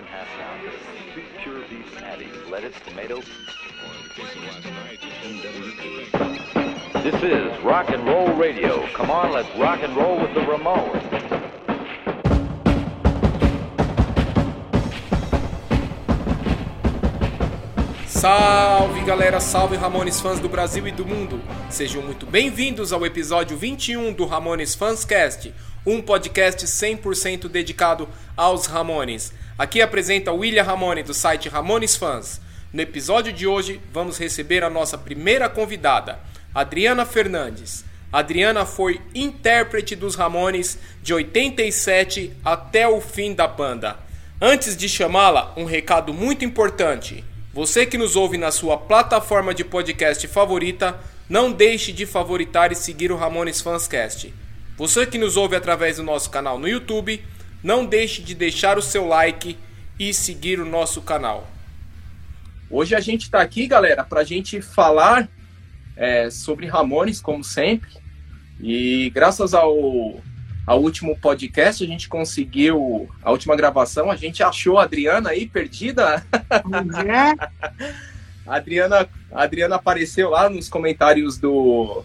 [0.00, 0.62] chicken half pound,
[1.14, 3.20] two pure beef patties, lettuce, tomato.
[7.02, 8.86] This is rock and roll radio.
[8.94, 11.02] Come on, let's rock and roll with the Ramones.
[18.06, 21.40] Salve galera, salve Ramones fãs do Brasil e do mundo.
[21.70, 25.54] Sejam muito bem-vindos ao episódio 21 do Ramones Fanscast,
[25.86, 29.32] um podcast 100% dedicado aos Ramones.
[29.60, 32.40] Aqui apresenta William Ramone do site Ramones Fans.
[32.72, 36.18] No episódio de hoje, vamos receber a nossa primeira convidada,
[36.54, 37.84] Adriana Fernandes.
[38.10, 43.98] Adriana foi intérprete dos Ramones de 87 até o fim da banda.
[44.40, 47.22] Antes de chamá-la, um recado muito importante.
[47.52, 52.74] Você que nos ouve na sua plataforma de podcast favorita, não deixe de favoritar e
[52.74, 54.32] seguir o Ramones Fanscast.
[54.78, 57.22] Você que nos ouve através do nosso canal no YouTube,
[57.62, 59.58] não deixe de deixar o seu like
[59.98, 61.48] e seguir o nosso canal.
[62.70, 65.28] Hoje a gente está aqui, galera, para a gente falar
[65.96, 67.90] é, sobre Ramones, como sempre.
[68.60, 70.20] E graças ao
[70.66, 75.44] ao último podcast, a gente conseguiu, a última gravação, a gente achou a Adriana aí
[75.44, 76.24] perdida.
[76.32, 77.48] É.
[78.46, 82.04] a Adriana, a Adriana apareceu lá nos comentários do,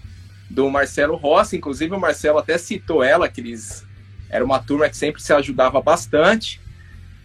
[0.50, 3.86] do Marcelo Rossi, inclusive o Marcelo até citou ela, que eles
[4.30, 6.62] era uma turma que sempre se ajudava bastante.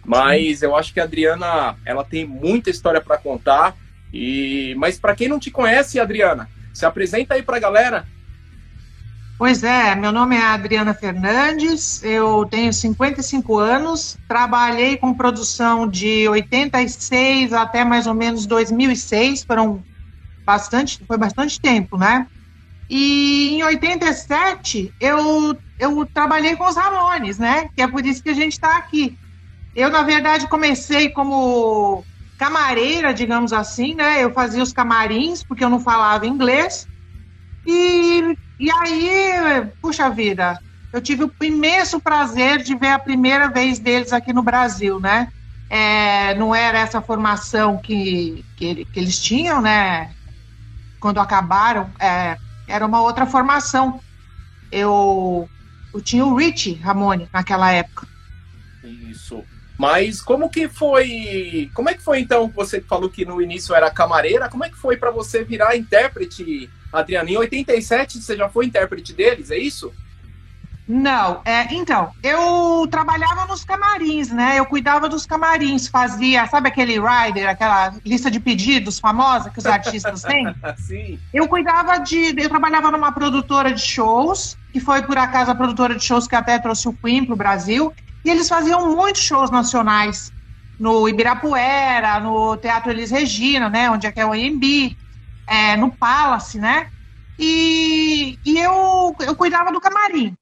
[0.05, 3.75] Mas eu acho que a Adriana, ela tem muita história para contar.
[4.13, 8.07] E mas para quem não te conhece, Adriana, se apresenta aí para a galera.
[9.37, 16.29] Pois é, meu nome é Adriana Fernandes, eu tenho 55 anos, trabalhei com produção de
[16.29, 19.83] 86 até mais ou menos 2006, foram
[20.45, 22.27] bastante, foi bastante tempo, né?
[22.87, 27.67] E em 87 eu, eu trabalhei com os Ramones, né?
[27.75, 29.17] Que é por isso que a gente está aqui.
[29.73, 32.05] Eu, na verdade, comecei como
[32.37, 34.23] camareira, digamos assim, né?
[34.23, 36.87] Eu fazia os camarins, porque eu não falava inglês.
[37.65, 40.61] E e aí, puxa vida,
[40.93, 45.29] eu tive o imenso prazer de ver a primeira vez deles aqui no Brasil, né?
[45.67, 50.13] É, não era essa formação que, que, que, eles tinham, né?
[50.99, 53.99] Quando acabaram, é, era uma outra formação.
[54.71, 55.49] Eu,
[55.99, 58.07] tinha o Rich Ramone naquela época.
[58.83, 59.43] Isso.
[59.77, 61.71] Mas como que foi?
[61.73, 62.47] Como é que foi então?
[62.55, 64.47] Você falou que no início era camareira.
[64.47, 69.13] Como é que foi para você virar intérprete Adriano, em 87 você já foi intérprete
[69.13, 69.93] deles, é isso?
[70.93, 74.59] Não, é, então, eu trabalhava nos camarins, né?
[74.59, 79.65] Eu cuidava dos camarins, fazia, sabe aquele rider, aquela lista de pedidos famosa que os
[79.65, 80.53] artistas têm?
[80.75, 81.17] Sim.
[81.33, 85.95] Eu cuidava de, eu trabalhava numa produtora de shows, que foi por acaso a produtora
[85.95, 87.93] de shows que até trouxe o Queen pro Brasil,
[88.25, 90.29] e eles faziam muitos shows nacionais
[90.77, 94.97] no Ibirapuera, no Teatro Elis Regina, né, onde é que é o AMB
[95.47, 96.89] é, no Palace, né?
[97.39, 100.35] E, e eu, eu cuidava do camarim.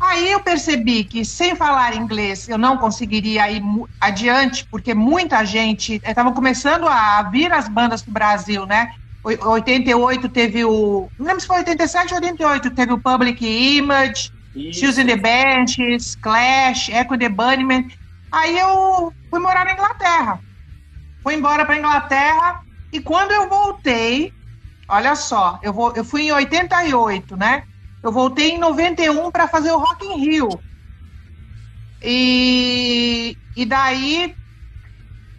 [0.00, 3.62] Aí eu percebi que sem falar inglês eu não conseguiria ir
[4.00, 8.88] adiante, porque muita gente estava começando a vir as bandas do Brasil, né?
[9.22, 11.10] 88 teve o.
[11.18, 14.30] Não lembro se foi 87 ou 88, teve o Public Image,
[14.72, 17.86] Shoes in the Benches, Clash, Echo the Bunnymen.
[18.32, 20.40] Aí eu fui morar na Inglaterra.
[21.22, 24.32] Fui embora para Inglaterra e quando eu voltei,
[24.88, 27.64] olha só, eu, vou, eu fui em 88, né?
[28.02, 30.48] Eu voltei em 91 para fazer o Rock in Rio.
[32.02, 34.34] E, e daí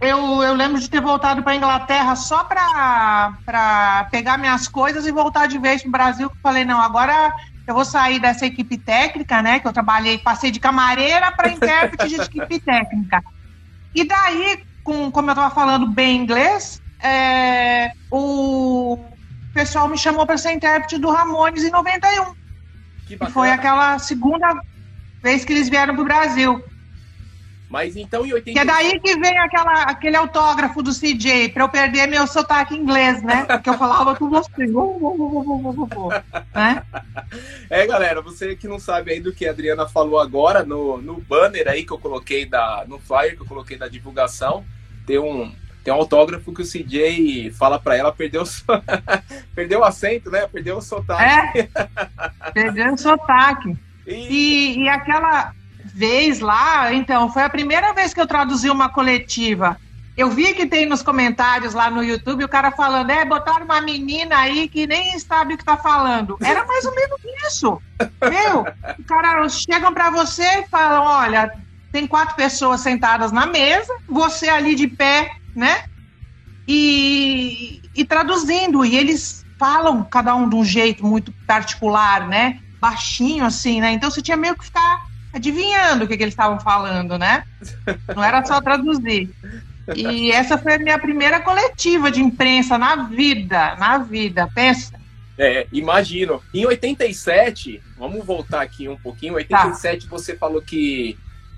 [0.02, 5.48] eu, eu lembro de ter voltado para Inglaterra só para pegar minhas coisas e voltar
[5.48, 6.32] de vez para o Brasil.
[6.42, 7.32] Falei, não, agora
[7.68, 9.60] eu vou sair dessa equipe técnica, né?
[9.60, 13.22] Que eu trabalhei, passei de camareira para intérprete de equipe técnica.
[13.94, 19.16] E daí, com, como eu estava falando bem inglês, é, o
[19.54, 22.41] pessoal me chamou para ser intérprete do Ramones em 91.
[23.18, 24.62] Que e foi aquela segunda
[25.22, 26.64] vez que eles vieram para o Brasil.
[27.72, 28.52] Mas então em 80.
[28.52, 32.76] Que é daí que vem aquela, aquele autógrafo do CJ, para eu perder meu sotaque
[32.76, 33.46] inglês, né?
[33.46, 34.52] Porque eu falava com você.
[36.54, 36.84] né?
[37.70, 41.22] É, galera, você que não sabe aí do que a Adriana falou agora, no, no
[41.22, 44.66] banner aí que eu coloquei, da, no flyer que eu coloquei da divulgação,
[45.08, 48.44] tem um, tem um autógrafo que o CJ fala para ela, perdeu,
[49.56, 50.48] perdeu o acento, né?
[50.48, 51.60] Perdeu o sotaque.
[51.60, 53.76] É, perdeu o sotaque.
[54.06, 54.14] E...
[54.14, 55.54] e, e aquela
[55.94, 59.78] vez lá, então, foi a primeira vez que eu traduzi uma coletiva.
[60.16, 63.82] Eu vi que tem nos comentários lá no YouTube o cara falando, é, botaram uma
[63.82, 66.38] menina aí que nem sabe o que tá falando.
[66.42, 67.82] Era mais ou menos isso.
[68.22, 68.66] Meu,
[69.00, 71.52] o cara chegam para você e falam, olha,
[71.92, 75.86] tem quatro pessoas sentadas na mesa, você ali de pé, né?
[76.68, 82.60] E, e traduzindo, e eles falam cada um de um jeito muito particular, né?
[82.80, 83.92] Baixinho assim, né?
[83.92, 87.44] Então você tinha meio que ficar adivinhando o que, que eles estavam falando, né?
[88.16, 89.30] Não era só traduzir.
[89.96, 95.00] E essa foi a minha primeira coletiva de imprensa na vida, na vida, pensa.
[95.38, 96.42] É, imagino.
[96.54, 100.10] Em 87, vamos voltar aqui um pouquinho, em 87 tá.
[100.10, 101.18] você falou que,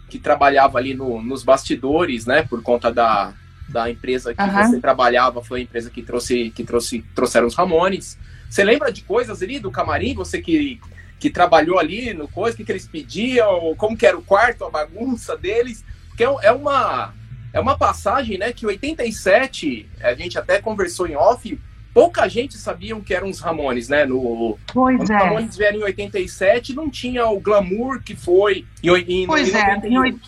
[0.10, 3.34] que trabalhava ali no, nos bastidores, né, por conta da,
[3.70, 4.68] da empresa que uhum.
[4.68, 8.18] você trabalhava, foi a empresa que trouxe que trouxe trouxeram os Ramones.
[8.50, 10.14] Você lembra de coisas ali do camarim?
[10.14, 10.80] Você que,
[11.20, 14.64] que trabalhou ali no coisa, o que, que eles pediam, como que era o quarto,
[14.64, 15.84] a bagunça deles?
[16.10, 17.14] Porque é, é uma
[17.52, 21.60] é uma passagem, né, que 87, a gente até conversou em off,
[21.94, 24.06] pouca gente sabia que eram os Ramones, né?
[24.06, 25.16] No, pois quando é.
[25.16, 29.58] os Ramones vieram em 87, não tinha o glamour que foi em, em, pois em
[29.58, 30.20] é, em,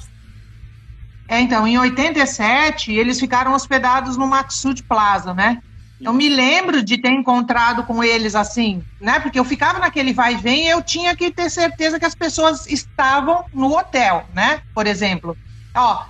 [1.27, 5.60] é, então, em 87, eles ficaram hospedados no Maxud Plaza, né?
[6.00, 9.19] Eu me lembro de ter encontrado com eles assim, né?
[9.19, 12.13] Porque eu ficava naquele vai e vem e eu tinha que ter certeza que as
[12.13, 14.62] pessoas estavam no hotel, né?
[14.74, 15.38] Por exemplo.
[15.75, 16.06] Ó,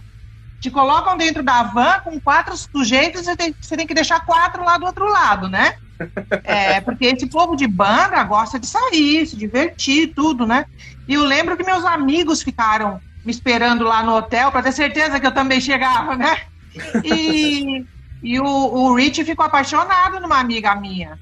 [0.60, 4.20] te colocam dentro da van com quatro sujeitos e você tem, você tem que deixar
[4.26, 5.76] quatro lá do outro lado, né?
[6.44, 10.66] É, porque esse povo de banda gosta de sair, se divertir, tudo, né?
[11.08, 15.20] E eu lembro que meus amigos ficaram me esperando lá no hotel para ter certeza
[15.20, 16.38] que eu também chegava, né?
[17.04, 17.84] E,
[18.22, 21.20] e o, o Rich ficou apaixonado numa amiga minha,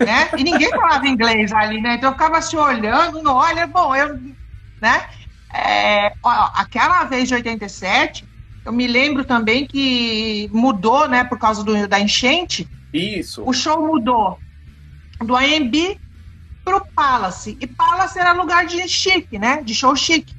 [0.00, 0.28] né?
[0.36, 1.94] E ninguém falava inglês ali, né?
[1.94, 4.18] Então eu ficava se olhando, não olha, bom, eu,
[4.80, 5.08] né?
[5.52, 8.24] É, ó, aquela vez de 87,
[8.64, 12.68] eu me lembro também que mudou, né, por causa do, da enchente.
[12.92, 13.42] Isso.
[13.46, 14.38] O show mudou
[15.20, 16.00] do AMB
[16.64, 17.56] pro Palace.
[17.60, 19.62] E Palace era lugar de chique, né?
[19.62, 20.34] De show chique.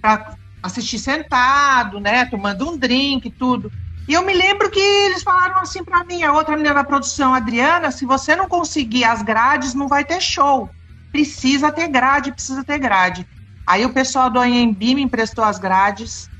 [0.00, 0.35] Pra
[0.66, 2.26] assistir sentado, né?
[2.26, 3.72] Tomando um drink e tudo.
[4.08, 7.34] E eu me lembro que eles falaram assim para mim, a outra menina da produção,
[7.34, 10.70] Adriana, se você não conseguir as grades, não vai ter show.
[11.10, 13.26] Precisa ter grade, precisa ter grade.
[13.66, 16.30] Aí o pessoal do AMB me emprestou as grades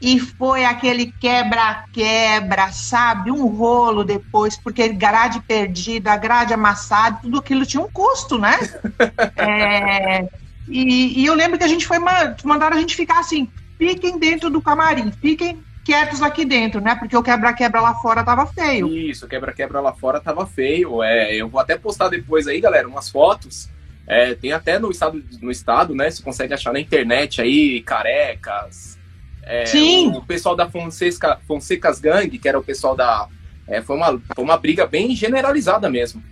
[0.00, 3.30] e foi aquele quebra-quebra, sabe?
[3.30, 8.58] Um rolo depois, porque grade perdida, grade amassada, tudo aquilo tinha um custo, né?
[9.38, 10.28] é,
[10.68, 13.48] e, e, eu lembro que a gente foi mandaram a gente ficar assim,
[13.78, 16.96] fiquem dentro do camarim, fiquem quietos aqui dentro, né?
[16.96, 18.88] Porque o quebra-quebra lá fora tava feio.
[18.88, 21.02] Isso, o quebra-quebra lá fora tava feio.
[21.02, 23.68] É, eu vou até postar depois aí, galera, umas fotos.
[24.06, 26.10] É, tem até no estado, no estado, né?
[26.10, 28.98] Você consegue achar na internet aí, carecas.
[29.44, 30.08] É, Sim.
[30.08, 33.28] O, o, pessoal da Fonseca, Fonsecas Gang, que era o pessoal da.
[33.68, 36.22] É, foi, uma, foi uma briga bem generalizada mesmo.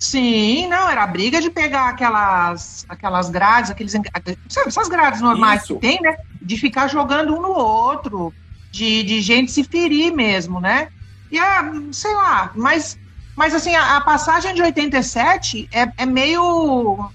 [0.00, 3.92] Sim, não, era a briga de pegar aquelas, aquelas grades, aqueles.
[3.92, 5.74] Sabe, essas grades normais Isso.
[5.74, 6.16] que tem, né?
[6.40, 8.32] De ficar jogando um no outro,
[8.72, 10.88] de, de gente se ferir mesmo, né?
[11.30, 12.98] E a, sei lá, mas,
[13.36, 17.10] mas assim, a, a passagem de 87 é, é meio.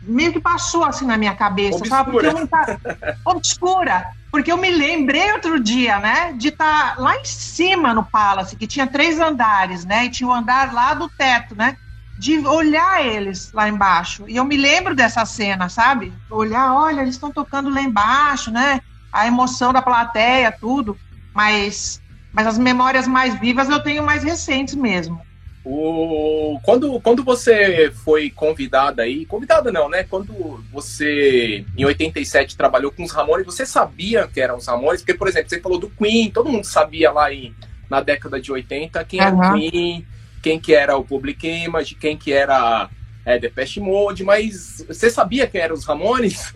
[0.00, 1.90] meio que passou assim na minha cabeça, obscura.
[1.90, 2.10] sabe?
[2.12, 2.78] Porque eu não tá,
[3.26, 4.06] obscura.
[4.30, 8.56] Porque eu me lembrei outro dia, né, de estar tá lá em cima no Palace,
[8.56, 11.76] que tinha três andares, né, e tinha o um andar lá do teto, né,
[12.22, 14.24] de olhar eles lá embaixo.
[14.28, 16.12] E eu me lembro dessa cena, sabe?
[16.30, 18.80] Olhar, olha, eles estão tocando lá embaixo, né?
[19.12, 20.96] A emoção da plateia, tudo.
[21.34, 22.00] Mas,
[22.32, 25.20] mas as memórias mais vivas eu tenho mais recentes mesmo.
[25.64, 30.04] O, quando, quando você foi convidada aí, convidada não, né?
[30.04, 35.00] Quando você, em 87, trabalhou com os Ramones, você sabia que eram os Ramones?
[35.00, 37.52] Porque, por exemplo, você falou do Queen, todo mundo sabia lá em,
[37.90, 39.26] na década de 80 quem uhum.
[39.26, 40.06] era o Queen,
[40.42, 42.90] quem que era o Public Image, quem que era
[43.24, 46.52] é, Depeche Mode, mas você sabia quem eram os Ramones?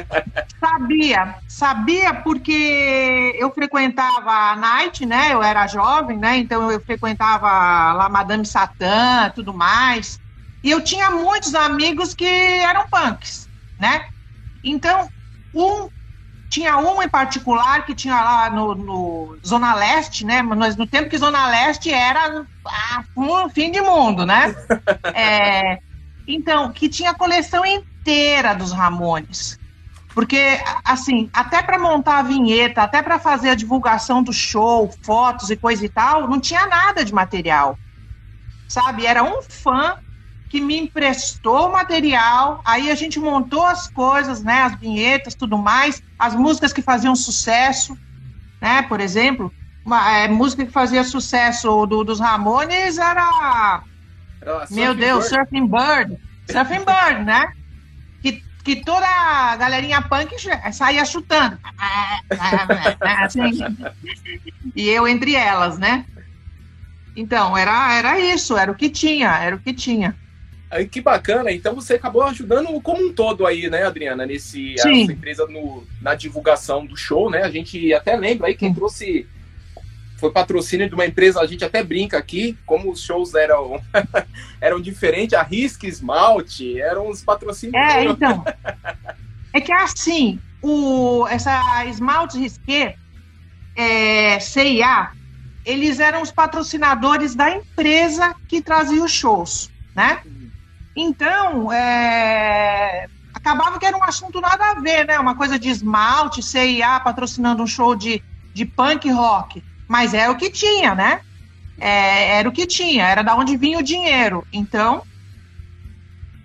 [0.60, 5.32] sabia, sabia porque eu frequentava a Night, né?
[5.32, 6.36] Eu era jovem, né?
[6.36, 7.48] Então eu frequentava
[7.94, 10.20] lá Madame Satã, tudo mais.
[10.62, 14.04] E eu tinha muitos amigos que eram punks, né?
[14.62, 15.08] Então,
[15.54, 15.88] um
[16.50, 20.42] tinha um em particular que tinha lá no, no Zona Leste, né?
[20.42, 24.54] Mas no tempo que Zona Leste era ah, um fim de mundo, né?
[25.14, 25.78] É,
[26.26, 29.58] então, que tinha a coleção inteira dos Ramones.
[30.12, 35.50] Porque, assim, até para montar a vinheta, até para fazer a divulgação do show, fotos
[35.50, 37.78] e coisa e tal, não tinha nada de material.
[38.68, 39.06] Sabe?
[39.06, 39.96] Era um fã
[40.50, 45.56] que me emprestou o material, aí a gente montou as coisas, né, as vinhetas, tudo
[45.56, 47.96] mais, as músicas que faziam sucesso,
[48.60, 49.54] né, por exemplo,
[49.84, 53.84] uma é, música que fazia sucesso do, dos Ramones era,
[54.42, 55.36] era meu Deus, Bird.
[55.36, 56.16] Surfing Bird,
[56.50, 57.46] Surfing Bird, né,
[58.20, 60.34] que que toda a galerinha punk
[60.72, 61.58] saía chutando.
[63.24, 63.50] Assim,
[64.76, 66.04] e eu entre elas, né?
[67.16, 70.14] Então, era, era isso, era o que tinha, era o que tinha.
[70.70, 74.88] Aí, que bacana, então você acabou ajudando como um todo aí, né, Adriana, nesse a
[74.88, 77.42] empresa no, na divulgação do show, né?
[77.42, 79.26] A gente até lembra aí quem trouxe
[80.16, 83.82] foi patrocínio de uma empresa, a gente até brinca aqui, como os shows eram
[84.60, 87.74] eram diferentes, a Risk Esmalte, eram os patrocínios.
[87.74, 88.44] É, então.
[89.52, 92.96] é que assim, o, essa Esmalte Risqué,
[93.74, 95.10] é, CIA,
[95.64, 100.22] eles eram os patrocinadores da empresa que trazia os shows, né?
[100.94, 105.18] Então, é, acabava que era um assunto nada a ver, né?
[105.18, 109.62] Uma coisa de esmalte, CIA patrocinando um show de, de punk rock.
[109.88, 111.20] Mas era o que tinha, né?
[111.78, 114.46] É, era o que tinha, era da onde vinha o dinheiro.
[114.52, 115.02] Então,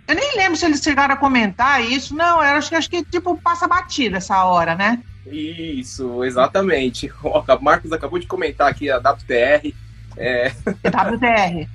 [0.07, 2.15] eu nem lembro se eles chegaram a comentar isso.
[2.15, 5.01] Não, eu acho, acho que, tipo, passa batida essa hora, né?
[5.25, 7.11] Isso, exatamente.
[7.23, 9.73] O Marcos acabou de comentar aqui a WTR.
[10.17, 10.49] É...
[10.85, 11.67] WTR.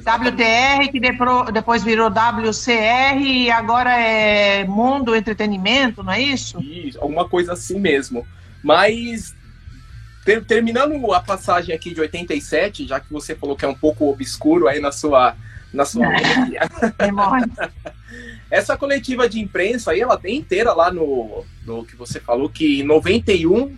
[0.00, 1.00] WTR, que
[1.52, 6.60] depois virou WCR e agora é Mundo Entretenimento, não é isso?
[6.60, 8.26] Isso, alguma coisa assim mesmo.
[8.62, 9.34] Mas
[10.24, 14.08] ter, terminando a passagem aqui de 87, já que você falou que é um pouco
[14.08, 15.36] obscuro aí na sua.
[15.72, 16.06] Na sua
[18.50, 22.80] Essa coletiva de imprensa aí, ela tem inteira lá no, no que você falou que
[22.80, 23.74] em 91,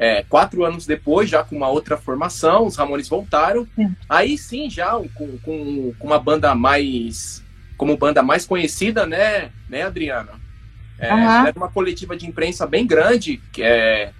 [0.00, 3.68] é, quatro anos depois, já com uma outra formação, os Ramones voltaram.
[3.76, 3.94] Sim.
[4.08, 7.44] Aí sim, já com, com, com, uma banda mais.
[7.76, 10.40] como banda mais conhecida, né, né Adriana?
[10.98, 11.46] É, uhum.
[11.46, 14.12] Era uma coletiva de imprensa bem grande, que é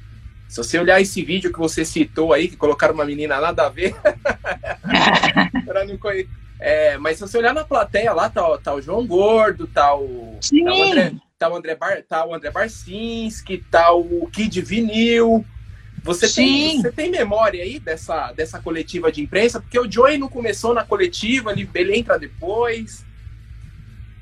[0.47, 3.69] se você olhar esse vídeo que você citou aí, que colocaram uma menina nada a
[3.71, 3.95] ver.
[6.61, 10.37] é, mas se você olhar na plateia lá, tá, tá o João Gordo, tá o,
[10.43, 10.65] Sim.
[10.65, 15.43] tá o André, tá o André, Bar, tá o André Barcinski, tá o Kid Vinil.
[16.03, 19.61] Você tem, você tem memória aí dessa, dessa coletiva de imprensa?
[19.61, 23.05] Porque o Joey não começou na coletiva, ele, ele entra depois.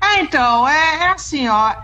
[0.01, 1.75] É, então, é, é assim, ó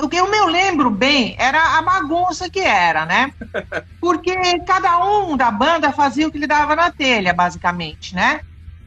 [0.00, 3.32] o que eu me lembro bem era a bagunça que era, né?
[4.00, 8.40] Porque cada um da banda fazia o que lhe dava na telha, basicamente, né?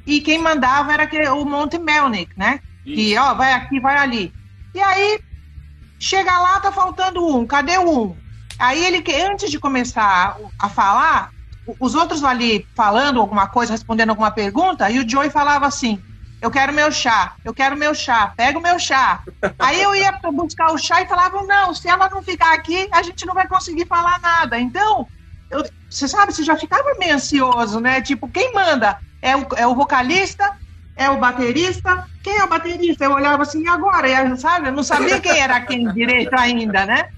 [0.05, 2.59] E quem mandava era o Monte Melnick, né?
[2.85, 2.95] Isso.
[2.95, 4.33] Que, ó, vai aqui, vai ali.
[4.73, 5.19] E aí,
[5.99, 8.24] chega lá, tá faltando um, cadê o um?
[8.59, 11.31] Aí ele, antes de começar a falar,
[11.79, 16.01] os outros ali falando alguma coisa, respondendo alguma pergunta, e o Joey falava assim,
[16.41, 19.21] eu quero meu chá, eu quero meu chá, pega o meu chá.
[19.57, 23.01] Aí eu ia buscar o chá e falava, não, se ela não ficar aqui, a
[23.01, 24.59] gente não vai conseguir falar nada.
[24.59, 25.07] Então,
[25.49, 28.01] eu, você sabe, você já ficava meio ansioso, né?
[28.01, 28.99] Tipo, quem manda?
[29.21, 30.55] É o, é o vocalista?
[30.95, 32.05] É o baterista?
[32.23, 33.05] Quem é o baterista?
[33.05, 34.07] Eu olhava assim, e agora?
[34.07, 34.67] Eu, sabe?
[34.67, 37.09] Eu não sabia quem era quem direito ainda, né?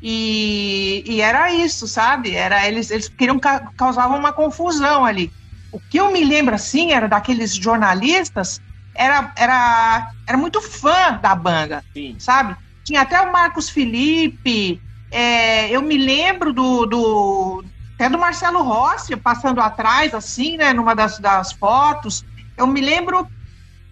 [0.00, 2.34] E, e era isso, sabe?
[2.34, 3.38] Era, eles, eles queriam
[3.76, 5.32] causavam uma confusão ali
[5.70, 8.60] o que eu me lembro assim era daqueles jornalistas
[8.94, 12.16] era era era muito fã da banda, Sim.
[12.18, 12.56] sabe?
[12.84, 17.64] Tinha até o Marcos Felipe, é, eu me lembro do, do
[17.94, 22.24] até do Marcelo Rossi passando atrás assim, né, numa das, das fotos.
[22.56, 23.30] Eu me lembro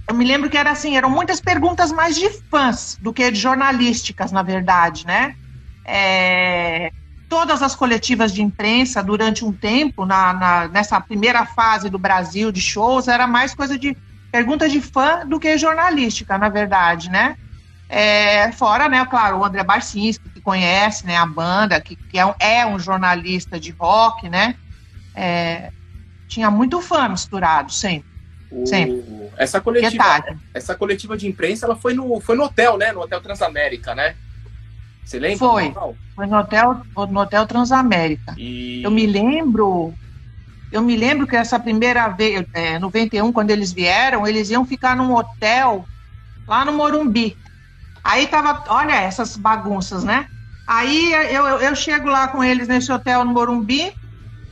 [0.08, 3.40] eu me lembro que era assim, eram muitas perguntas mais de fãs do que de
[3.40, 5.34] jornalísticas, na verdade, né?
[5.86, 6.90] É,
[7.28, 12.50] todas as coletivas de imprensa durante um tempo, na, na, nessa primeira fase do Brasil
[12.50, 13.96] de shows, era mais coisa de
[14.30, 17.36] pergunta de fã do que jornalística, na verdade, né?
[17.88, 22.26] É, fora, né, claro, o André Barcinski, que conhece né, a banda, que, que é,
[22.26, 24.56] um, é um jornalista de rock, né?
[25.14, 25.70] É,
[26.26, 28.10] tinha muito fã misturado, sempre.
[28.50, 28.66] O...
[28.66, 29.04] sempre.
[29.36, 32.92] Essa coletiva, essa coletiva de imprensa ela foi no, foi no hotel, né?
[32.92, 34.16] No Hotel Transamérica, né?
[35.06, 35.38] Você lembra?
[35.38, 35.74] Foi.
[36.16, 38.34] Foi no Hotel, no hotel Transamérica.
[38.36, 38.82] E...
[38.82, 39.94] Eu me lembro.
[40.72, 44.96] Eu me lembro que essa primeira vez, é, 91, quando eles vieram, eles iam ficar
[44.96, 45.86] num hotel
[46.46, 47.36] lá no Morumbi.
[48.02, 50.26] Aí tava, olha essas bagunças, né?
[50.66, 53.92] Aí eu, eu, eu chego lá com eles nesse hotel no Morumbi,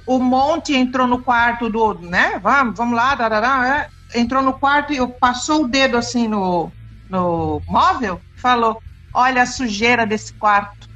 [0.06, 2.38] o Monte entrou no quarto do, né?
[2.38, 6.70] Vamos, vamos lá, darará, é, entrou no quarto e eu passou o dedo assim no,
[7.08, 8.80] no móvel, falou:
[9.14, 10.88] Olha a sujeira desse quarto.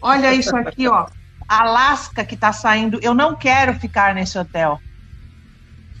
[0.00, 1.06] Olha isso aqui, ó.
[1.46, 2.98] Alasca que tá saindo.
[3.02, 4.80] Eu não quero ficar nesse hotel.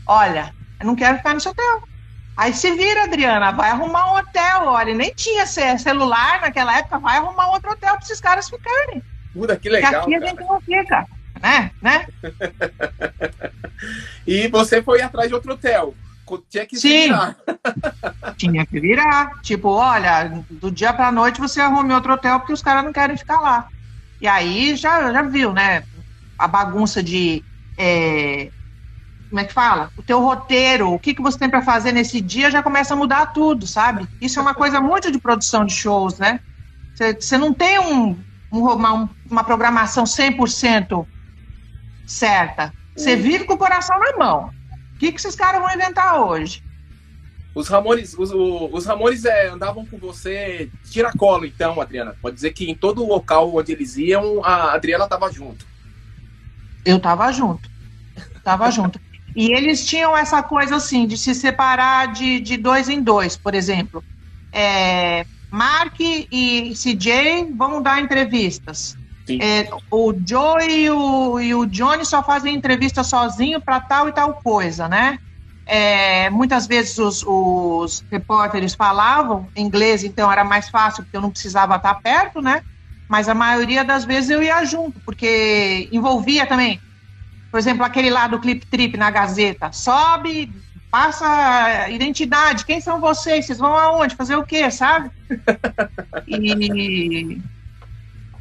[0.06, 1.82] Olha, eu não quero ficar nesse hotel.
[2.36, 4.62] Aí se vira, Adriana, vai arrumar um hotel.
[4.64, 9.02] Olha, nem tinha celular naquela época, vai arrumar outro hotel para esses caras ficarem.
[9.34, 10.04] Puta, que legal.
[10.04, 10.24] Porque aqui cara.
[10.24, 11.06] a gente não fica,
[11.42, 11.70] né?
[11.82, 12.06] né?
[14.26, 15.94] e você foi atrás de outro hotel.
[16.38, 17.04] Tinha que Sim.
[17.04, 17.36] virar.
[18.36, 19.30] tinha que virar.
[19.42, 23.16] Tipo, olha, do dia pra noite você arruma outro hotel porque os caras não querem
[23.16, 23.68] ficar lá.
[24.20, 25.84] E aí já, já viu, né?
[26.38, 27.44] A bagunça de.
[27.78, 28.50] É,
[29.28, 29.90] como é que fala?
[29.96, 32.96] O teu roteiro, o que, que você tem para fazer nesse dia já começa a
[32.96, 34.06] mudar tudo, sabe?
[34.20, 36.40] Isso é uma coisa muito de produção de shows, né?
[36.94, 38.22] Você não tem um,
[38.52, 41.06] um, uma, uma programação 100%
[42.04, 42.74] certa.
[42.94, 44.52] Você vive com o coração na mão.
[45.00, 46.62] O que, que esses caras vão inventar hoje?
[47.54, 52.14] Os Ramones, os, os Ramones é, andavam com você tiracolo, então, Adriana.
[52.20, 55.64] Pode dizer que em todo local onde eles iam, a Adriana estava junto.
[56.84, 57.70] Eu estava junto.
[58.44, 59.00] Tava junto.
[59.34, 63.54] E eles tinham essa coisa assim, de se separar de, de dois em dois, por
[63.54, 64.04] exemplo.
[64.52, 68.98] É, Mark e CJ vão dar entrevistas.
[69.40, 74.12] É, o Joe e o, e o Johnny só fazem entrevista sozinho para tal e
[74.12, 75.18] tal coisa, né?
[75.66, 81.30] É, muitas vezes os, os, repórteres falavam inglês, então era mais fácil, porque eu não
[81.30, 82.62] precisava estar perto, né?
[83.08, 86.80] Mas a maioria das vezes eu ia junto, porque envolvia também.
[87.50, 89.70] Por exemplo, aquele lá do Clip Trip na Gazeta.
[89.72, 90.52] Sobe,
[90.90, 93.46] passa identidade, quem são vocês?
[93.46, 94.16] Vocês vão aonde?
[94.16, 95.10] Fazer o quê, sabe?
[96.26, 97.40] e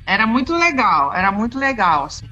[0.10, 2.28] era muito legal, era muito legal, assim.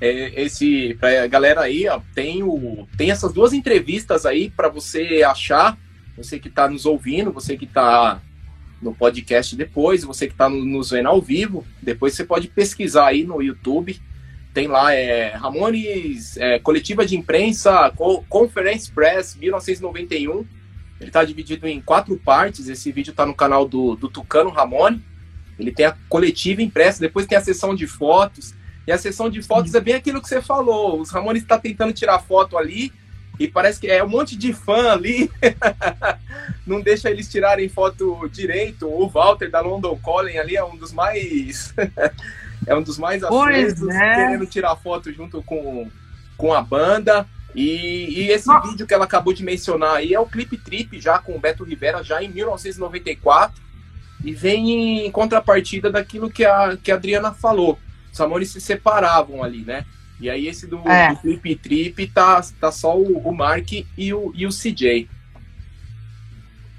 [0.00, 5.22] É, esse pra galera aí, ó, tem o tem essas duas entrevistas aí para você
[5.24, 5.78] achar,
[6.16, 8.20] você que está nos ouvindo, você que está
[8.80, 13.22] no podcast depois, você que está nos vendo ao vivo, depois você pode pesquisar aí
[13.22, 14.00] no YouTube.
[14.52, 17.90] Tem lá é, Ramones é, Coletiva de Imprensa
[18.28, 20.44] Conference Press 1991.
[21.00, 22.68] Ele está dividido em quatro partes.
[22.68, 25.02] Esse vídeo está no canal do, do Tucano Ramone.
[25.62, 28.54] Ele tem a coletiva impressa, depois tem a sessão de fotos.
[28.84, 31.00] E a sessão de fotos é bem aquilo que você falou.
[31.00, 32.92] Os Ramones está tentando tirar foto ali
[33.38, 35.30] e parece que é um monte de fã ali.
[36.66, 38.88] Não deixa eles tirarem foto direito.
[38.88, 41.72] O Walter da London Calling ali é um dos mais
[42.66, 44.14] é um dos mais acessos, é.
[44.14, 45.88] querendo tirar foto junto com,
[46.36, 47.24] com a banda.
[47.54, 48.68] E, e esse Nossa.
[48.68, 51.62] vídeo que ela acabou de mencionar aí é o Clip Trip, já com o Beto
[51.62, 53.62] Rivera, já em 1994
[54.24, 57.78] e vem em contrapartida daquilo que a, que a Adriana falou.
[58.12, 59.84] Os amores se separavam ali, né?
[60.20, 61.10] E aí esse do, é.
[61.10, 65.08] do Flip Trip tá, tá só o, o Mark e o, e o CJ.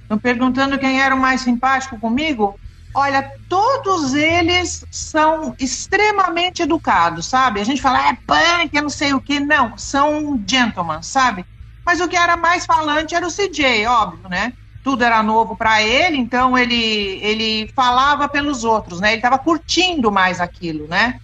[0.03, 2.57] Estão perguntando quem era o mais simpático comigo?
[2.95, 7.59] Olha, todos eles são extremamente educados, sabe?
[7.59, 9.39] A gente fala, é punk, eu não sei o que.
[9.39, 11.43] Não, são gentlemen, sabe?
[11.83, 14.53] Mas o que era mais falante era o CJ, óbvio, né?
[14.83, 19.09] Tudo era novo para ele, então ele, ele falava pelos outros, né?
[19.09, 21.19] Ele estava curtindo mais aquilo, né?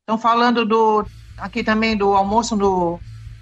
[0.00, 0.18] Estão é...
[0.20, 2.98] falando do aqui também do almoço no,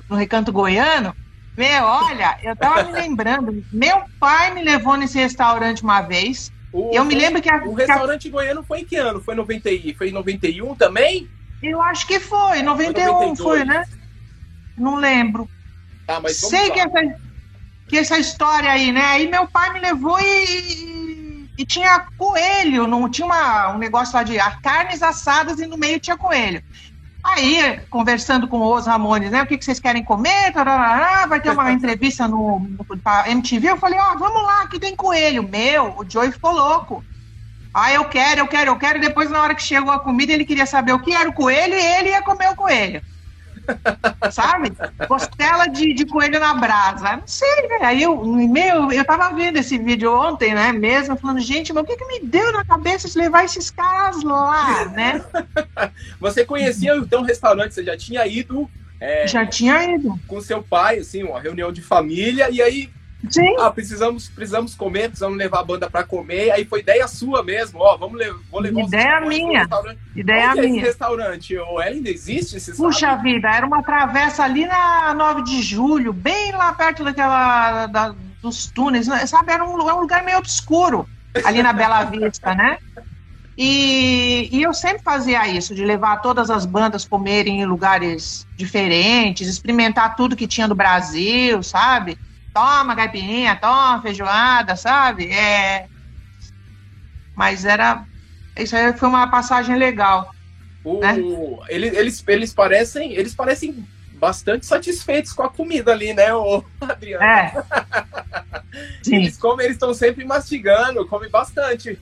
[0.09, 1.15] no Recanto Goiano.
[1.57, 6.53] Meu, olha, eu estava me lembrando, meu pai me levou nesse restaurante uma vez.
[6.73, 8.33] O, eu me lembro que a, o restaurante que a...
[8.33, 9.23] goiano foi em que ano?
[9.23, 11.31] Foi 90, foi em 91 também?
[11.63, 13.87] Eu acho que foi, 91 foi, foi né?
[14.77, 15.49] Não lembro.
[16.07, 16.75] Ah, mas Sei lá.
[16.75, 17.17] que essa,
[17.89, 19.05] que essa história aí, né?
[19.05, 24.23] Aí meu pai me levou e, e tinha coelho, não tinha uma, um negócio lá
[24.23, 26.63] de carnes assadas e no meio tinha coelho.
[27.23, 29.43] Aí, conversando com os Ramones, né?
[29.43, 30.53] O que, que vocês querem comer?
[30.53, 32.87] Tarará, vai ter uma entrevista no, no
[33.27, 33.71] MTV.
[33.71, 35.43] Eu falei, ó, oh, vamos lá, que tem coelho.
[35.43, 37.05] Meu, o Joey ficou louco.
[37.75, 38.99] Ah, eu quero, eu quero, eu quero.
[38.99, 41.33] E depois, na hora que chegou a comida, ele queria saber o que era o
[41.33, 43.03] coelho e ele ia comer o coelho.
[44.31, 44.73] Sabe?
[45.07, 47.17] Costela de, de coelho na brasa.
[47.17, 47.85] Não sei, velho.
[47.85, 50.73] Aí eu, eu tava vendo esse vídeo ontem, né?
[50.73, 54.23] Mesmo, falando, gente, mas o que, que me deu na cabeça de levar esses caras
[54.23, 55.25] lá, né?
[56.21, 58.69] Você conhecia então o restaurante, você já tinha ido.
[58.99, 60.19] É, já tinha ido.
[60.27, 62.91] Com seu pai, assim, uma reunião de família, e aí
[63.59, 66.51] Ah, precisamos, precisamos comer, precisamos levar a banda para comer.
[66.51, 69.69] Aí foi ideia sua mesmo, ó, vamos levar, vou levar Ideia minha.
[70.15, 70.75] Ideia Onde minha.
[70.75, 71.57] É esse restaurante?
[71.57, 76.53] Ou ainda existe esse Puxa vida, era uma travessa ali na 9 de julho, bem
[76.53, 79.27] lá perto daquela da, dos túneis, né?
[79.27, 79.53] sabe?
[79.53, 81.09] Era um, um lugar meio obscuro
[81.45, 82.79] ali na Bela Vista, né?
[83.59, 89.49] E, e, eu sempre fazia isso, de levar todas as bandas comerem em lugares diferentes,
[89.49, 92.19] experimentar tudo que tinha do Brasil, sabe?
[92.57, 95.31] Toma caipirinha, toma feijoada, sabe?
[95.31, 95.87] É...
[97.35, 98.03] Mas era.
[98.57, 100.35] Isso aí foi uma passagem legal.
[100.83, 101.01] O...
[101.01, 101.17] Né?
[101.69, 103.13] Eles, eles, eles parecem.
[103.13, 107.23] Eles parecem bastante satisfeitos com a comida ali, né, o Adriano?
[107.23, 107.53] É.
[109.05, 109.17] Sim.
[109.17, 111.99] Eles comem, eles estão sempre mastigando, comem bastante.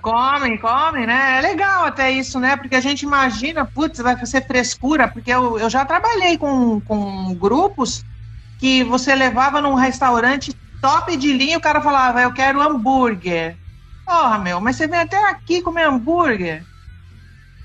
[0.00, 1.36] Comem, comem, né?
[1.36, 2.56] É legal até isso, né?
[2.56, 7.34] Porque a gente imagina, putz, vai ser frescura, porque eu, eu já trabalhei com, com
[7.34, 8.02] grupos
[8.58, 13.56] que você levava num restaurante top de linha, o cara falava, eu quero hambúrguer.
[14.04, 16.64] Porra, meu, mas você vem até aqui comer hambúrguer.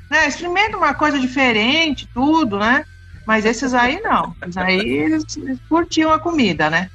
[0.09, 0.27] Né?
[0.27, 2.83] Experimenta uma coisa diferente, tudo, né?
[3.25, 4.35] Mas esses aí não.
[4.41, 5.23] Esses aí eles
[5.69, 6.89] curtiam a comida, né?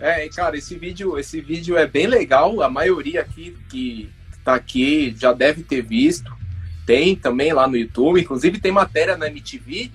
[0.00, 2.62] É, cara, esse vídeo, esse vídeo é bem legal.
[2.62, 4.10] A maioria aqui que
[4.42, 6.34] tá aqui já deve ter visto.
[6.86, 9.92] Tem também lá no YouTube, inclusive tem matéria na MTV.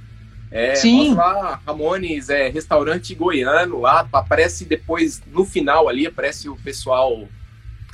[0.55, 1.13] É, Sim.
[1.15, 7.27] lá, Ramones, é, restaurante goiano lá, aparece depois, no final ali, aparece o pessoal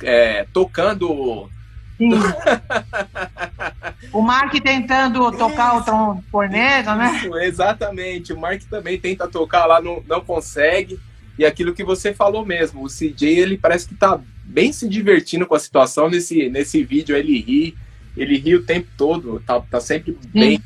[0.00, 1.50] é, tocando.
[1.98, 2.10] Sim.
[4.12, 7.16] o Mark tentando tocar o trombonesa, né?
[7.16, 8.32] Isso, exatamente.
[8.32, 11.00] O Mark também tenta tocar lá, não, não consegue.
[11.36, 15.46] E aquilo que você falou mesmo, o CJ ele parece que tá bem se divertindo
[15.46, 17.76] com a situação nesse, nesse vídeo, ele ri,
[18.16, 20.62] ele ri o tempo todo, tá, tá sempre bem,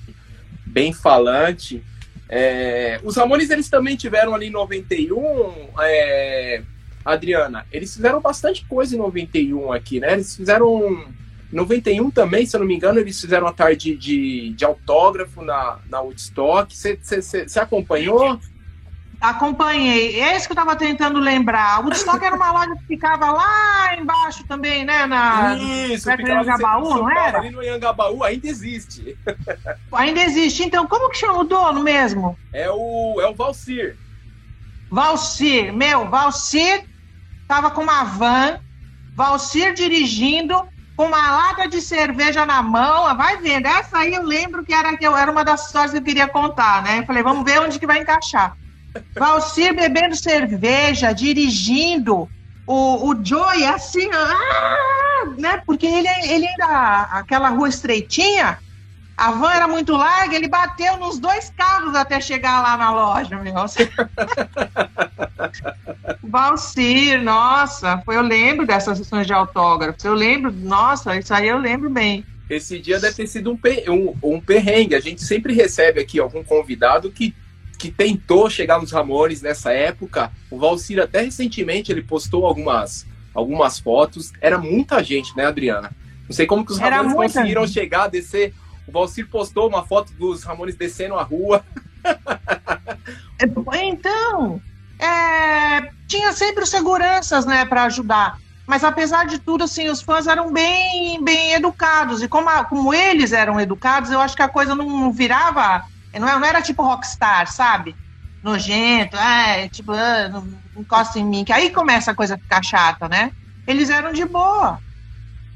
[0.76, 1.82] bem falante.
[2.28, 6.62] É, os Ramones eles também tiveram ali em 91, é,
[7.02, 10.12] Adriana, eles fizeram bastante coisa em 91 aqui, né?
[10.12, 11.06] Eles fizeram
[11.50, 15.78] 91 também, se eu não me engano, eles fizeram a tarde de, de autógrafo na,
[15.88, 16.76] na Woodstock.
[16.76, 18.38] Você acompanhou?
[19.20, 20.20] Acompanhei.
[20.20, 21.80] É isso que eu estava tentando lembrar.
[21.80, 25.06] O Woodstock era uma loja que ficava lá embaixo também, né?
[25.06, 27.38] Na, isso, ficava Angabaú, não era?
[27.38, 29.18] Ali no Angabaú ainda existe.
[29.92, 30.62] Ainda existe.
[30.64, 32.38] Então, como que chama o dono mesmo?
[32.52, 33.96] É o, é o Valcir.
[34.90, 35.72] Valcir.
[35.72, 36.84] Meu, Valcir
[37.48, 38.58] tava com uma van,
[39.14, 40.62] Valcir dirigindo,
[40.94, 43.16] com uma lata de cerveja na mão.
[43.16, 43.66] Vai vendo.
[43.66, 46.28] Essa aí eu lembro que era, que eu, era uma das histórias que eu queria
[46.28, 46.98] contar, né?
[46.98, 48.54] Eu falei, vamos ver onde que vai encaixar.
[49.14, 52.28] Valcir bebendo cerveja, dirigindo.
[52.66, 55.62] O, o Joey, assim, ah, né?
[55.64, 58.58] Porque ele, ele ainda, aquela rua estreitinha,
[59.16, 63.38] a van era muito larga, ele bateu nos dois carros até chegar lá na loja,
[63.38, 63.54] meu.
[66.22, 70.04] Valcir, nossa, foi, eu lembro dessas sessões de autógrafos.
[70.04, 72.26] Eu lembro, nossa, isso aí eu lembro bem.
[72.50, 74.94] Esse dia deve ter sido um, um, um perrengue.
[74.94, 77.34] A gente sempre recebe aqui algum convidado que
[77.86, 80.32] que tentou chegar nos Ramones nessa época.
[80.50, 84.32] O Valcir até recentemente ele postou algumas, algumas fotos.
[84.40, 85.92] Era muita gente, né, Adriana?
[86.28, 87.74] Não sei como que os Ramones conseguiram gente.
[87.74, 88.52] chegar, descer.
[88.86, 91.64] O Valcir postou uma foto dos Ramones descendo a rua.
[93.82, 94.60] então,
[94.98, 98.38] é, tinha sempre os seguranças, né, para ajudar.
[98.66, 102.20] Mas apesar de tudo, assim, os fãs eram bem, bem educados.
[102.22, 105.84] E como, a, como eles eram educados, eu acho que a coisa não virava
[106.18, 107.94] não, é, não era tipo rockstar, sabe?
[108.42, 111.44] Nojento, é, tipo, ah, não encosta em mim.
[111.44, 113.32] Que aí começa a coisa a ficar chata, né?
[113.66, 114.78] Eles eram de boa.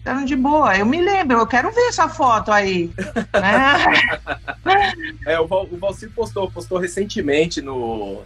[0.04, 0.76] Eram de boa.
[0.76, 2.90] Eu me lembro, eu quero ver essa foto aí.
[3.32, 4.94] né?
[5.26, 8.22] é, o, Val, o postou, postou recentemente no,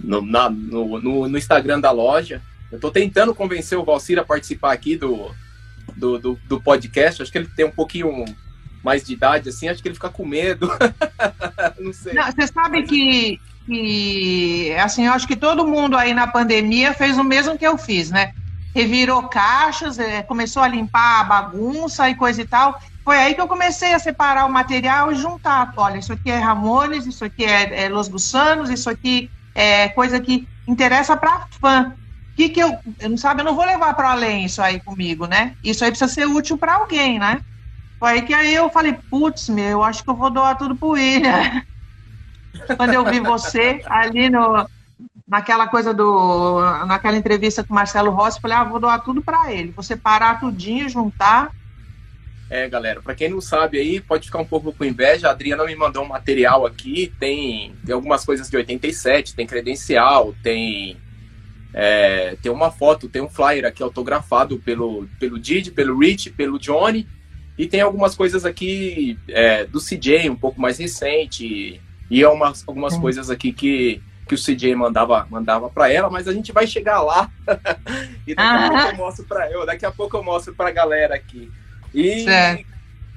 [0.00, 2.42] no, na, no, no, no, Instagram da loja.
[2.70, 5.30] Eu tô tentando convencer o Valcir a participar aqui do,
[5.96, 7.22] do, do, do podcast.
[7.22, 8.24] Acho que ele tem um pouquinho
[8.82, 10.68] mais de idade, assim, acho que ele fica com medo.
[11.78, 12.12] não sei.
[12.12, 17.16] Não, você sabe que, que, assim, eu acho que todo mundo aí na pandemia fez
[17.16, 18.32] o mesmo que eu fiz, né?
[18.74, 22.80] Revirou caixas, é, começou a limpar a bagunça e coisa e tal.
[23.04, 25.72] Foi aí que eu comecei a separar o material e juntar.
[25.76, 30.18] Olha, isso aqui é Ramones, isso aqui é, é Los Gusanos, isso aqui é coisa
[30.20, 31.94] que interessa para fã.
[32.34, 35.26] Que que eu, eu não sabe, eu não vou levar para além isso aí comigo,
[35.26, 35.54] né?
[35.62, 37.40] Isso aí precisa ser útil para alguém, né?
[38.02, 40.74] Foi aí que aí eu falei, putz, meu, eu acho que eu vou doar tudo
[40.74, 41.62] pro William.
[42.76, 44.68] Quando eu vi você ali no,
[45.24, 46.60] naquela coisa do.
[46.84, 49.70] naquela entrevista com o Marcelo Rossi, falei, ah, vou doar tudo para ele.
[49.70, 51.52] Vou separar tudinho, juntar.
[52.50, 55.28] É, galera, para quem não sabe aí, pode ficar um pouco com inveja.
[55.28, 60.34] A Adriana me mandou um material aqui, tem, tem algumas coisas de 87, tem credencial,
[60.42, 60.96] tem.
[61.72, 66.58] É, tem uma foto, tem um flyer aqui autografado pelo, pelo Didi, pelo Rich, pelo
[66.58, 67.06] Johnny.
[67.56, 72.96] E tem algumas coisas aqui é, do CJ, um pouco mais recente, e algumas, algumas
[72.96, 77.00] coisas aqui que, que o CJ mandava, mandava para ela, mas a gente vai chegar
[77.02, 77.30] lá
[78.26, 80.72] e daqui a pouco eu mostro para eu, daqui a pouco eu mostro para a
[80.72, 81.50] galera aqui.
[81.94, 82.66] E certo.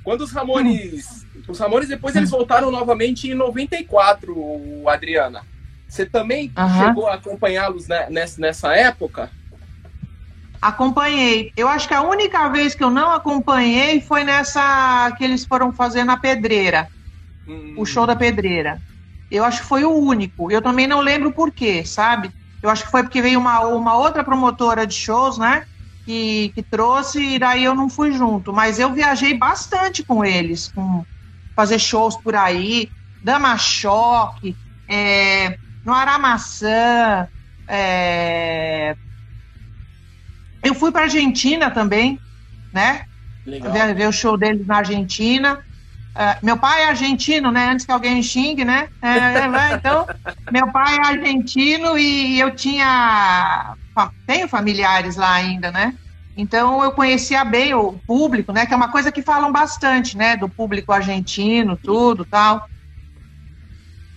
[0.03, 4.35] quando os Ramones, os Ramones depois eles voltaram novamente em 94,
[4.87, 5.43] Adriana.
[5.87, 9.31] Você também chegou a acompanhá-los nessa, nessa época?
[10.61, 11.51] Acompanhei.
[11.55, 15.71] Eu acho que a única vez que eu não acompanhei foi nessa que eles foram
[15.73, 16.89] fazer na Pedreira.
[17.47, 17.75] Hum.
[17.77, 18.81] O show da Pedreira.
[19.29, 20.51] Eu acho que foi o único.
[20.51, 22.31] Eu também não lembro por quê, sabe?
[22.61, 25.65] Eu acho que foi porque veio uma, uma outra promotora de shows, né?
[26.05, 28.53] Que, que trouxe e daí eu não fui junto.
[28.53, 31.03] Mas eu viajei bastante com eles, com
[31.55, 32.91] fazer shows por aí,
[33.21, 37.27] Dama Choque, é, no Aramaçã.
[37.67, 38.95] É...
[40.65, 42.19] Eu fui para Argentina também,
[42.73, 43.05] né?
[43.45, 43.71] Legal.
[43.71, 45.63] Ver, ver o show deles na Argentina.
[46.15, 47.69] Uh, meu pai é argentino, né?
[47.69, 48.89] Antes que alguém xingue, né?
[48.99, 50.07] É então,
[50.51, 53.75] meu pai é argentino e eu tinha.
[54.25, 55.95] Tenho familiares lá ainda, né?
[56.35, 58.65] Então eu conhecia bem o público, né?
[58.65, 60.35] Que é uma coisa que falam bastante, né?
[60.35, 62.67] Do público argentino, tudo tal.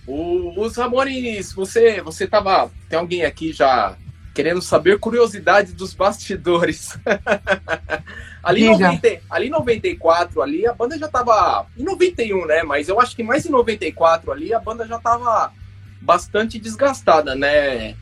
[0.07, 2.71] O, os Ramones, você, você tava.
[2.89, 3.95] Tem alguém aqui já
[4.39, 6.97] querendo saber curiosidades dos bastidores.
[8.41, 11.67] ali, em 90, ali em 94, ali, a banda já tava.
[11.77, 12.63] Em 91, né?
[12.63, 15.51] Mas eu acho que mais em 94 ali, a banda já tava
[15.99, 17.97] bastante desgastada, né?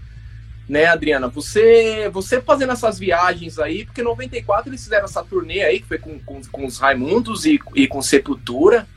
[0.70, 1.28] Né, Adriana?
[1.30, 5.88] Você, você fazendo essas viagens aí, porque em 94 eles fizeram essa turnê aí, que
[5.88, 8.88] foi com, com, com os Raimundos e, e com Sepultura.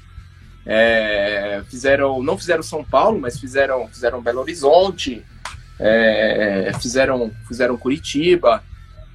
[0.66, 5.24] É, fizeram, não fizeram São Paulo, mas fizeram, fizeram Belo Horizonte
[5.80, 8.62] é, fizeram, fizeram Curitiba.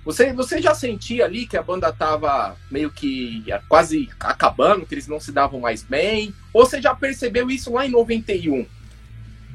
[0.03, 5.07] Você, você já sentia ali que a banda tava meio que quase acabando, que eles
[5.07, 6.33] não se davam mais bem?
[6.53, 8.65] Ou você já percebeu isso lá em 91?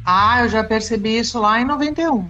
[0.04, 2.28] Ah, eu já percebi isso lá em 91.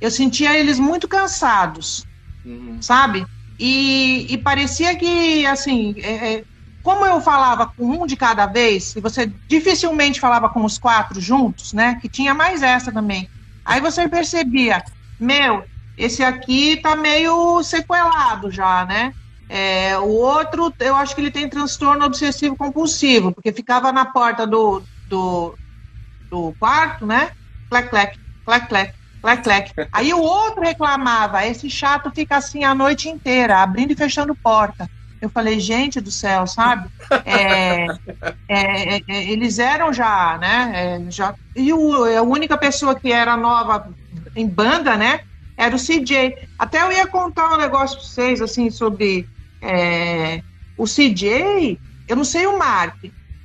[0.00, 2.06] Eu sentia eles muito cansados,
[2.44, 2.80] uhum.
[2.80, 3.26] sabe?
[3.58, 6.44] E, e, parecia que, assim, é, é,
[6.82, 11.20] como eu falava com um de cada vez, e você dificilmente falava com os quatro
[11.20, 11.98] juntos, né?
[12.00, 13.28] Que tinha mais essa também.
[13.64, 14.82] Aí você percebia,
[15.18, 15.64] meu,
[15.96, 19.12] esse aqui tá meio sequelado já, né?
[19.48, 24.46] É, o outro, eu acho que ele tem transtorno obsessivo compulsivo, porque ficava na porta
[24.46, 25.58] do, do,
[26.30, 27.30] do quarto, né?
[27.70, 29.88] Clec, clec, clec, clec, clec, clec.
[29.92, 34.88] Aí o outro reclamava, esse chato fica assim a noite inteira, abrindo e fechando porta.
[35.24, 36.86] Eu falei, gente do céu, sabe?
[37.24, 37.86] É,
[38.46, 40.72] é, é, é eles eram já, né?
[40.74, 43.96] É, já, e o, a única pessoa que era nova
[44.36, 45.20] em banda, né?
[45.56, 46.34] Era o CJ.
[46.58, 49.26] Até eu ia contar um negócio para vocês, assim, sobre
[49.62, 50.42] é,
[50.76, 51.80] o CJ.
[52.06, 52.98] Eu não sei o Mark,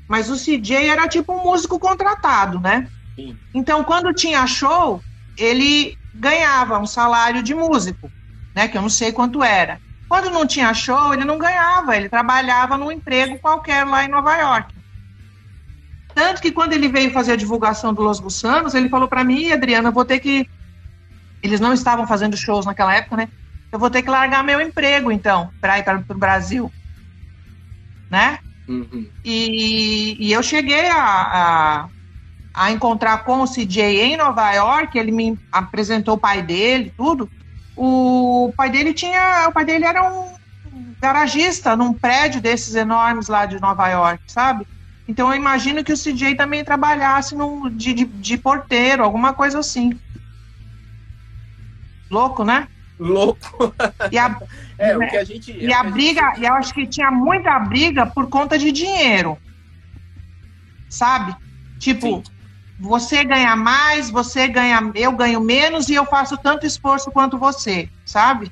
[0.06, 2.90] mas o CJ era tipo um músico contratado, né?
[3.18, 3.40] Sim.
[3.54, 5.02] Então, quando tinha show,
[5.38, 8.12] ele ganhava um salário de músico,
[8.54, 8.68] né?
[8.68, 9.80] Que eu não sei quanto era.
[10.10, 14.36] Quando não tinha show, ele não ganhava, ele trabalhava num emprego qualquer lá em Nova
[14.36, 14.74] York.
[16.16, 19.52] Tanto que quando ele veio fazer a divulgação do Los Gusanos, ele falou para mim,
[19.52, 20.50] Adriana, eu vou ter que.
[21.44, 23.30] Eles não estavam fazendo shows naquela época, né?
[23.72, 26.72] Eu vou ter que largar meu emprego, então, para ir para o Brasil.
[28.10, 28.40] Né?
[28.68, 29.08] Uhum.
[29.24, 31.90] E, e, eu cheguei a, a,
[32.54, 37.30] a, encontrar com o CJ em Nova York, ele me apresentou o pai dele, tudo.
[37.82, 39.48] O pai dele tinha.
[39.48, 40.34] O pai dele era um
[41.00, 44.68] garagista num prédio desses enormes lá de Nova York, sabe?
[45.08, 49.60] Então eu imagino que o CJ também trabalhasse num, de, de, de porteiro, alguma coisa
[49.60, 49.98] assim.
[52.12, 52.68] Louco, né?
[53.00, 53.74] Louco.
[54.12, 54.38] E a,
[54.78, 55.54] é, o que a gente.
[55.54, 56.44] E a briga, gente...
[56.44, 59.38] eu acho que tinha muita briga por conta de dinheiro.
[60.90, 61.34] Sabe?
[61.80, 62.39] Tipo, Sim
[62.80, 67.90] você ganha mais, você ganha, eu ganho menos e eu faço tanto esforço quanto você,
[68.06, 68.50] sabe?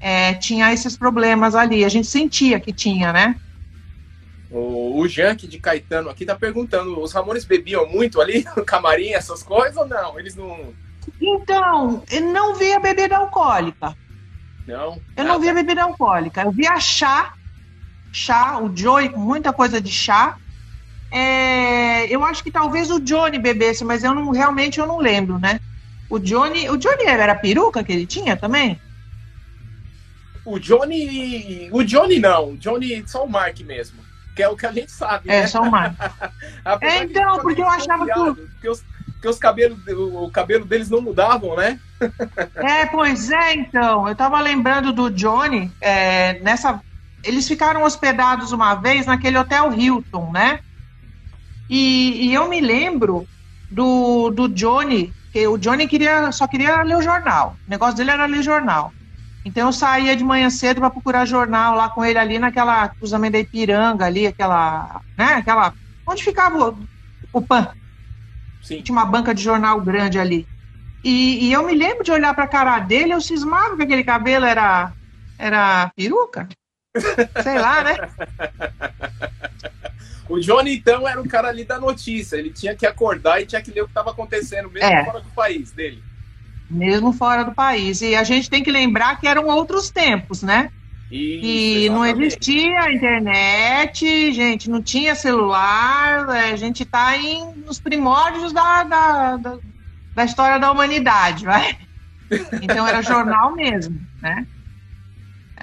[0.00, 3.34] É, tinha esses problemas ali, a gente sentia que tinha, né?
[4.48, 9.12] O, o Jank de Caetano aqui tá perguntando: os Ramones bebiam muito ali no camarim,
[9.12, 10.20] essas coisas ou não?
[10.20, 10.72] Eles não.
[11.20, 13.96] Então, eu não via bebida alcoólica.
[14.66, 15.00] Não?
[15.16, 16.42] Eu não via bebida alcoólica.
[16.42, 17.34] Eu via chá,
[18.12, 20.38] chá, o Joey com muita coisa de chá
[21.14, 25.38] é, eu acho que talvez o Johnny bebesse, mas eu não realmente eu não lembro,
[25.38, 25.60] né?
[26.10, 28.80] O Johnny, o Johnny era peruca que ele tinha também?
[30.44, 34.00] O Johnny, o Johnny não, o Johnny só o Mark mesmo,
[34.34, 35.30] que é o que a gente sabe.
[35.30, 35.46] É né?
[35.46, 35.94] só o Mark.
[36.82, 41.00] é, então, porque eu achava que porque os, porque os cabelos, o cabelo deles não
[41.00, 41.78] mudavam, né?
[42.56, 44.08] é, pois é, então.
[44.08, 46.82] Eu tava lembrando do Johnny é, nessa.
[47.22, 50.58] Eles ficaram hospedados uma vez naquele hotel Hilton, né?
[51.68, 53.26] E, e eu me lembro
[53.70, 57.56] do, do Johnny, que o Johnny queria, só queria ler o jornal.
[57.66, 58.92] O negócio dele era ler jornal.
[59.44, 63.32] Então eu saía de manhã cedo para procurar jornal lá com ele ali naquela cruzamento
[63.32, 65.74] da Ipiranga ali, aquela, né, aquela
[66.06, 66.78] onde ficava o,
[67.32, 67.68] o PAN.
[68.62, 68.80] Sim.
[68.82, 70.46] Tinha uma banca de jornal grande ali.
[71.02, 74.04] E, e eu me lembro de olhar para a cara dele, eu cismava que aquele
[74.04, 74.92] cabelo era
[75.38, 76.48] era peruca.
[77.42, 77.96] Sei lá, né?
[80.28, 82.36] O Johnny, então, era o cara ali da notícia.
[82.36, 85.04] Ele tinha que acordar e tinha que ler o que estava acontecendo, mesmo é.
[85.04, 86.02] fora do país dele.
[86.70, 88.00] Mesmo fora do país.
[88.00, 90.70] E a gente tem que lembrar que eram outros tempos, né?
[91.10, 97.12] Isso, e não existia internet, gente, não tinha celular, é, a gente está
[97.64, 99.58] nos primórdios da, da, da,
[100.14, 101.76] da história da humanidade, vai.
[102.62, 104.46] Então era jornal mesmo, né?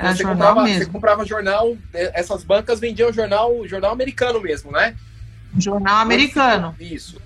[0.01, 0.83] Era você jornal comprava, mesmo.
[0.83, 4.95] Você comprava jornal, é, essas bancas vendiam jornal, jornal americano mesmo, né?
[5.55, 6.75] Jornal americano.
[6.79, 7.21] Isso.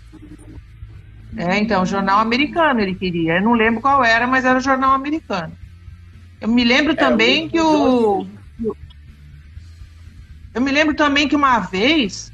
[1.37, 3.37] É, então, jornal americano ele queria.
[3.37, 5.57] Eu não lembro qual era, mas era jornal americano.
[6.41, 8.27] Eu me lembro é, também que o.
[10.53, 12.31] Eu me lembro também que uma vez,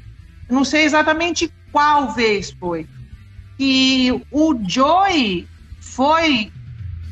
[0.50, 2.86] não sei exatamente qual vez foi,
[3.56, 5.48] que o Joey
[5.80, 6.52] foi.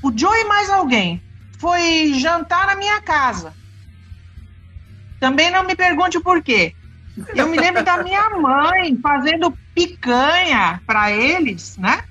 [0.02, 1.22] O Joey mais alguém
[1.60, 3.52] foi jantar na minha casa.
[5.20, 6.74] Também não me pergunte o porquê.
[7.34, 12.02] Eu me lembro da minha mãe fazendo picanha para eles, né?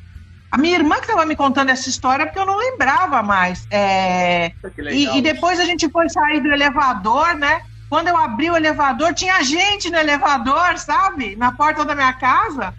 [0.51, 3.67] A minha irmã que estava me contando essa história porque eu não lembrava mais.
[3.71, 4.51] É...
[4.91, 7.61] E, e, depois a gente foi sair do elevador, né?
[7.89, 11.35] Quando eu abri o elevador, tinha gente no elevador, sabe?
[11.35, 12.73] Na porta da minha casa.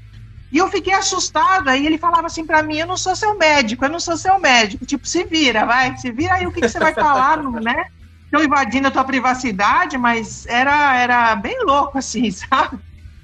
[0.50, 1.76] E eu fiquei assustada.
[1.76, 4.38] E ele falava assim para mim: Eu não sou seu médico, eu não sou seu
[4.38, 4.84] médico.
[4.84, 7.84] Tipo, se vira, vai, se vira aí o que, que você vai falar, né?
[8.24, 12.78] Estão invadindo a tua privacidade, mas era, era bem louco, assim, sabe?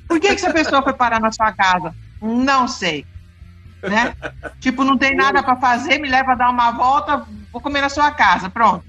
[0.08, 1.94] Por que, que essa pessoa foi parar na sua casa?
[2.20, 3.06] Não sei.
[3.82, 4.14] Né?
[4.58, 7.88] Tipo, não tem nada para fazer, me leva a dar uma volta, vou comer na
[7.88, 8.84] sua casa, pronto.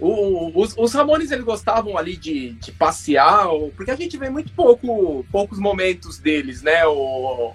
[0.00, 4.50] O, os, os, Ramones eles gostavam ali de, de passear, porque a gente vê muito
[4.52, 7.52] pouco, poucos momentos deles, né, o,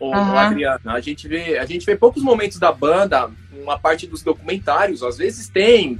[0.00, 0.10] o, uhum.
[0.10, 0.80] o Adriano.
[0.86, 5.18] A gente vê, a gente vê poucos momentos da banda, uma parte dos documentários, às
[5.18, 5.98] vezes tem,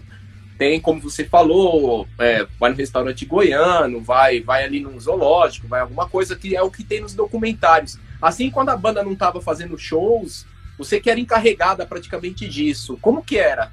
[0.56, 5.82] tem como você falou, é, vai no restaurante goiano, vai, vai ali num zoológico, vai
[5.82, 7.98] alguma coisa que é o que tem nos documentários.
[8.20, 10.46] Assim, quando a banda não estava fazendo shows,
[10.78, 13.70] você que era encarregada praticamente disso, como que era?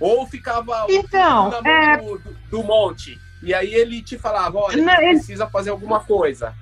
[0.00, 1.96] Ou ficava então, na é...
[1.98, 2.18] do,
[2.50, 3.20] do, monte.
[3.42, 5.18] E aí ele te falava, olha, não, ele...
[5.18, 6.54] precisa fazer alguma coisa.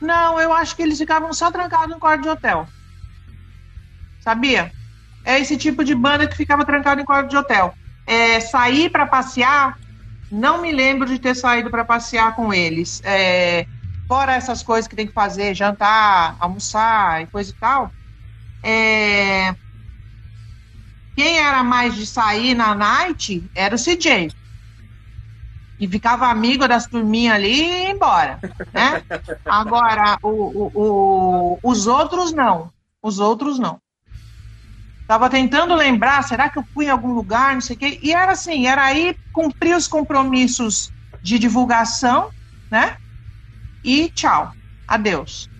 [0.00, 2.66] Não, eu acho que eles ficavam só trancados no quarto de hotel.
[4.20, 4.72] Sabia?
[5.24, 7.74] É esse tipo de banda que ficava trancado em quarto de hotel.
[8.06, 9.78] É, sair para passear,
[10.30, 13.00] não me lembro de ter saído para passear com eles.
[13.04, 13.66] É,
[14.06, 17.92] fora essas coisas que tem que fazer, jantar, almoçar e coisa e tal.
[18.62, 19.54] É,
[21.18, 24.30] quem era mais de sair na night era o CJ.
[25.80, 28.38] E ficava amigo das turminhas ali e ia embora,
[28.72, 29.02] né?
[29.44, 32.72] Agora, o, o, o, os outros não.
[33.02, 33.80] Os outros não.
[35.08, 37.98] Tava tentando lembrar, será que eu fui em algum lugar, não sei o quê.
[38.00, 42.30] E era assim, era aí cumprir os compromissos de divulgação,
[42.70, 42.96] né?
[43.82, 44.52] E tchau.
[44.86, 45.50] Adeus.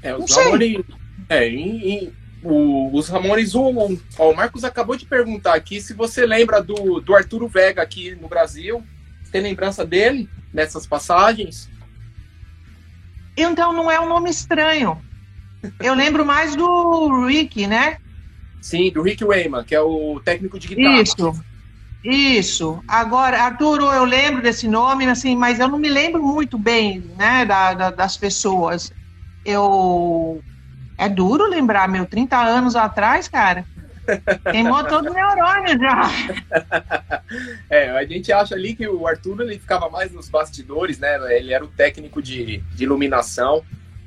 [0.00, 0.82] É, os valores,
[1.28, 2.15] é, em, em,
[2.46, 7.14] o, os Ramones, o, o, Marcos acabou de perguntar aqui se você lembra do, do
[7.14, 8.82] Arturo Vega aqui no Brasil.
[9.30, 11.68] Tem lembrança dele nessas passagens?
[13.36, 15.02] Então não é um nome estranho.
[15.80, 17.98] Eu lembro mais do Rick, né?
[18.62, 21.02] Sim, do Rick Wayman, que é o técnico de guitarra.
[21.02, 21.44] Isso.
[22.04, 22.84] Isso.
[22.86, 27.44] Agora, Arturo, eu lembro desse nome, assim, mas eu não me lembro muito bem, né,
[27.44, 28.92] da, da, das pessoas.
[29.44, 30.40] Eu
[30.98, 33.64] é duro lembrar, meu, 30 anos atrás, cara.
[34.50, 36.10] Queimou todo o neurônio já.
[37.68, 41.18] É, a gente acha ali que o Arthur ele ficava mais nos bastidores, né?
[41.36, 43.64] Ele era o técnico de, de iluminação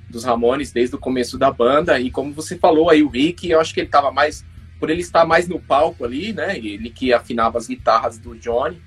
[0.10, 2.00] dos Ramones desde o começo da banda.
[2.00, 4.46] E como você falou aí, o Rick, eu acho que ele estava mais.
[4.80, 6.58] Por ele estar mais no palco ali, né?
[6.58, 8.82] Ele que afinava as guitarras do Johnny.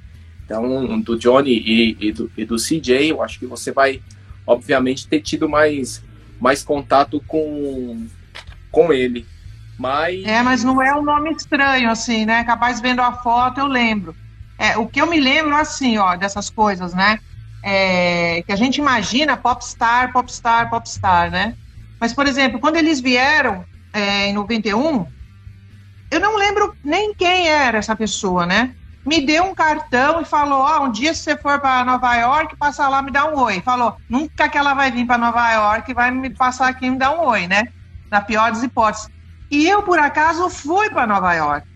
[0.45, 4.01] Então, do Johnny e, e, do, e do CJ, eu acho que você vai,
[4.47, 6.03] obviamente, ter tido mais
[6.43, 8.09] mais contato com,
[8.73, 9.25] com ele.
[9.79, 10.25] Mas...
[10.25, 12.43] É, mas não é um nome estranho, assim, né?
[12.43, 14.15] Capaz vendo a foto, eu lembro.
[14.59, 17.21] É, o que eu me lembro, assim, ó, dessas coisas, né?
[17.63, 21.55] É, que a gente imagina popstar, popstar, popstar, né?
[22.01, 25.07] Mas, por exemplo, quando eles vieram é, em 91,
[26.11, 28.75] eu não lembro nem quem era essa pessoa, né?
[29.05, 32.15] Me deu um cartão e falou: Ó, oh, um dia se você for para Nova
[32.15, 33.61] York, passa lá me dá um oi.
[33.61, 36.99] Falou: nunca que ela vai vir para Nova York vai me passar aqui e me
[36.99, 37.65] dar um oi, né?
[38.11, 39.09] Na pior das hipóteses.
[39.51, 41.67] E eu, por acaso, fui para Nova York.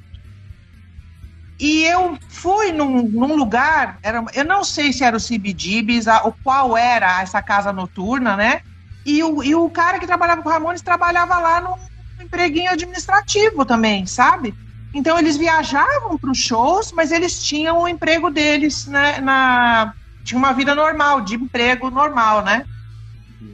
[1.59, 6.35] E eu fui num, num, lugar, era, eu não sei se era o CBGBs, ou
[6.43, 8.61] qual era essa casa noturna, né?
[9.05, 11.77] E o, e o cara que trabalhava com o Ramones trabalhava lá num
[12.23, 14.55] empreguinho administrativo também, sabe?
[14.97, 19.21] Então eles viajavam para os shows, mas eles tinham o emprego deles, né?
[19.21, 19.93] Na,
[20.25, 22.65] tinha uma vida normal, de emprego normal, né?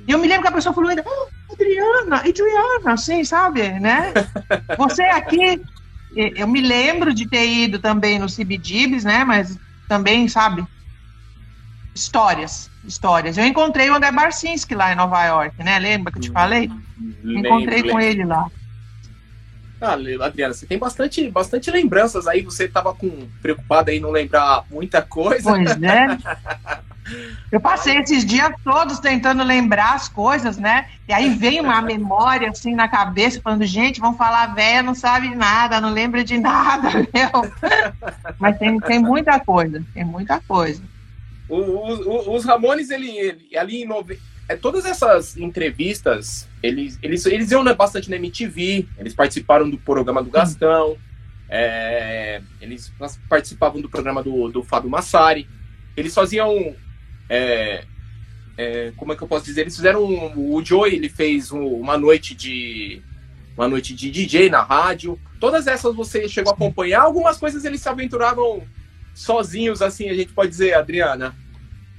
[0.07, 4.15] E eu me lembro que a pessoa falou ainda, oh, Adriana, Adriana, assim, sabe, né?
[4.79, 5.61] Você aqui,
[6.15, 9.25] eu me lembro de ter ido também no CBGBs, né?
[9.25, 10.65] Mas também, sabe?
[11.95, 13.37] histórias, histórias.
[13.37, 15.79] Eu encontrei o André Barcinski lá em Nova York, né?
[15.79, 16.71] Lembra que eu te falei?
[17.23, 17.93] Lembro, encontrei lembro.
[17.93, 18.47] com ele lá.
[19.83, 22.43] Ah, Adriana, você tem bastante, bastante lembranças aí.
[22.43, 25.51] Você estava com preocupada aí não lembrar muita coisa.
[25.51, 26.07] Pois é.
[27.51, 30.89] Eu passei esses dias todos tentando lembrar as coisas, né?
[31.09, 35.35] E aí vem uma memória assim na cabeça, falando, gente, vamos falar velha, não sabe
[35.35, 37.53] nada, não lembra de nada, meu.
[38.39, 40.81] Mas tem, tem muita coisa, tem muita coisa.
[41.49, 44.19] O, o, os Ramones, ele, ele ali em nove...
[44.53, 50.23] é, todas essas entrevistas, eles, eles, eles iam bastante na MTV, eles participaram do programa
[50.23, 50.97] do Gastão,
[51.49, 52.93] é, eles
[53.29, 55.49] participavam do programa do, do Fábio Massari,
[55.97, 56.75] eles faziam
[57.29, 57.85] é,
[58.57, 59.63] é, como é que eu posso dizer?
[59.63, 63.03] Eles fizeram um, o Joey ele fez um, uma noite de
[63.57, 65.19] uma noite de DJ na rádio.
[65.41, 67.03] Todas essas você chegou a acompanhar.
[67.03, 68.63] Algumas coisas eles se aventuravam
[69.15, 71.35] sozinhos, assim a gente pode dizer, Adriana.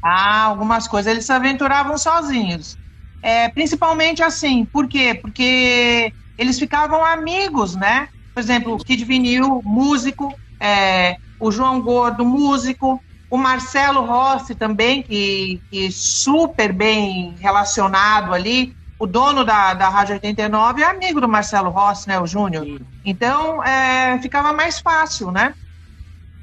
[0.04, 2.78] Ah, algumas coisas eles se aventuravam sozinhos.
[3.22, 5.16] É, principalmente assim, por quê?
[5.22, 8.10] Porque eles ficavam amigos, né?
[8.34, 15.02] Por exemplo, o Kid Vinil, músico, é, o João Gordo, músico, o Marcelo Rossi também,
[15.02, 18.76] que, que super bem relacionado ali.
[19.00, 22.66] O dono da, da Rádio 89 é amigo do Marcelo Rossi, né, o Júnior.
[23.04, 25.56] Então, é, ficava mais fácil, né?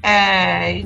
[0.03, 0.83] É,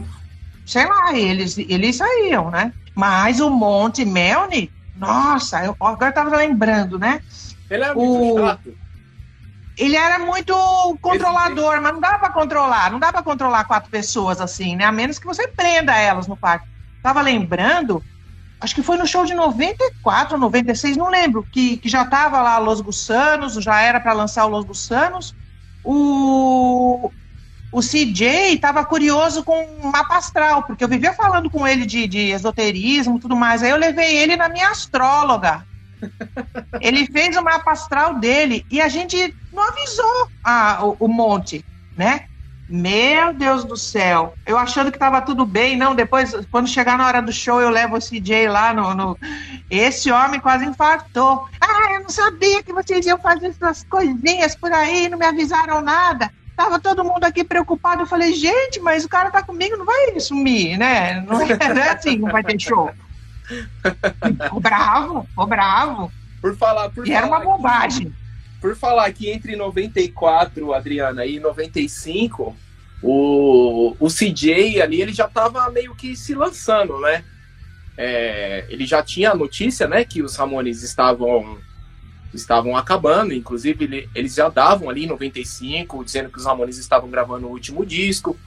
[0.65, 2.73] sei lá, eles, eles saíam, né?
[2.93, 7.21] Mas o Monte Melny, nossa, eu agora estava lembrando, né?
[7.69, 8.85] Ele é muito o, chato
[9.77, 10.53] ele era muito
[11.01, 14.85] controlador, mas não dá para controlar, não dá para controlar quatro pessoas assim, né?
[14.85, 16.67] A menos que você prenda elas no parque.
[17.03, 18.01] Tava lembrando,
[18.59, 22.57] acho que foi no show de 94, 96, não lembro, que, que já tava lá
[22.57, 25.35] Los Gussanos, já era para lançar o Los Gussanos.
[25.83, 27.11] O,
[27.75, 32.07] o CJ estava curioso com o mapa astral, porque eu vivia falando com ele de,
[32.07, 33.61] de esoterismo e tudo mais.
[33.61, 35.65] Aí eu levei ele na minha astróloga
[36.79, 41.65] ele fez o mapa astral dele e a gente não avisou a, o, o monte,
[41.97, 42.25] né?
[42.69, 44.33] Meu Deus do céu.
[44.45, 45.93] Eu achando que tava tudo bem, não.
[45.93, 48.95] Depois, quando chegar na hora do show, eu levo o CJ lá no.
[48.95, 49.17] no...
[49.69, 51.47] Esse homem quase infartou.
[51.61, 55.79] Ah, eu não sabia que vocês iam fazer essas coisinhas por aí, não me avisaram
[55.81, 56.31] nada.
[56.55, 58.03] Tava todo mundo aqui preocupado.
[58.03, 61.21] Eu falei, gente, mas o cara tá comigo, não vai sumir, né?
[61.21, 62.91] Não é, não é assim, não vai ter show.
[64.43, 66.11] Ficou bravo, ficou bravo.
[66.41, 68.07] Por falar, por e falar era uma bobagem.
[68.07, 68.15] Que,
[68.61, 72.55] por falar que entre 94, Adriana, e 95,
[73.01, 77.23] o, o CJ ali, ele já tava meio que se lançando, né?
[77.97, 81.57] É, ele já tinha a notícia, né, que os Ramones estavam
[82.35, 87.09] estavam acabando, inclusive ele, eles já davam ali em 95, dizendo que os Ramones estavam
[87.09, 88.37] gravando o último disco.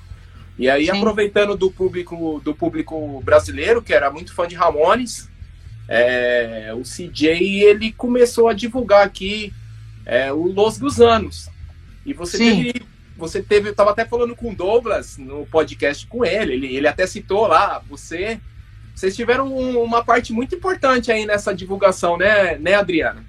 [0.59, 0.99] E aí, Sim.
[0.99, 5.29] aproveitando do público, do público brasileiro, que era muito fã de Ramones,
[5.89, 9.53] é, o CJ ele começou a divulgar aqui
[10.05, 11.49] é, o Los Gusanos.
[12.05, 12.65] E você Sim.
[12.65, 12.87] teve.
[13.17, 13.69] Você teve.
[13.69, 16.55] Eu tava até falando com o Douglas no podcast com ele.
[16.55, 18.41] Ele, ele até citou lá, você.
[18.95, 23.25] Vocês tiveram uma parte muito importante aí nessa divulgação, né, né, Adriana?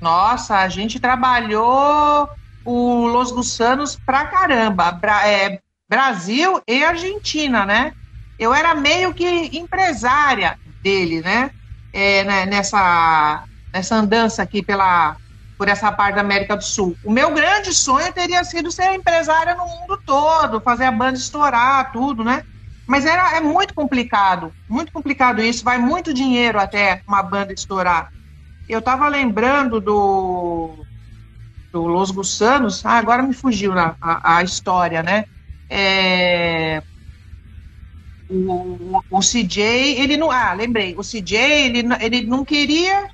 [0.00, 2.28] Nossa, a gente trabalhou
[2.64, 4.92] o Los Gusanos pra caramba.
[4.98, 7.92] Pra, é, Brasil e Argentina, né?
[8.38, 9.26] Eu era meio que
[9.58, 11.50] empresária dele, né?
[11.92, 13.44] É, né, nessa,
[13.74, 15.16] nessa andança aqui pela,
[15.58, 16.96] por essa parte da América do Sul.
[17.02, 21.90] O meu grande sonho teria sido ser empresária no mundo todo, fazer a banda estourar,
[21.90, 22.42] tudo, né?
[22.86, 28.10] Mas era, é muito complicado, muito complicado isso, vai muito dinheiro até uma banda estourar.
[28.68, 30.84] Eu estava lembrando do,
[31.72, 35.24] do Los Gussanos, ah, agora me fugiu a, a, a história, né?
[35.70, 36.82] É,
[38.28, 39.62] o, o CJ,
[40.00, 40.30] ele não.
[40.30, 40.94] Ah, lembrei.
[40.96, 43.08] O CJ, ele, ele não queria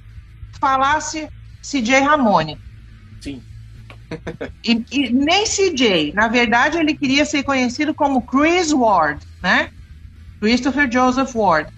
[0.60, 1.28] falasse
[1.62, 2.58] CJ Ramone.
[3.20, 3.42] Sim.
[4.64, 6.12] e, e, nem CJ.
[6.14, 9.70] Na verdade, ele queria ser conhecido como Chris Ward, né?
[10.40, 11.70] Christopher Joseph Ward.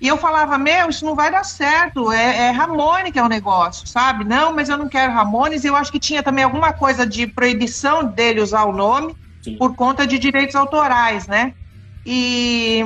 [0.00, 3.28] E eu falava, meu, isso não vai dar certo, é, é Ramone que é o
[3.28, 4.24] negócio, sabe?
[4.24, 5.64] Não, mas eu não quero Ramones.
[5.64, 9.14] Eu acho que tinha também alguma coisa de proibição dele usar o nome.
[9.44, 9.58] Sim.
[9.58, 11.52] por conta de direitos autorais, né?
[12.04, 12.82] E,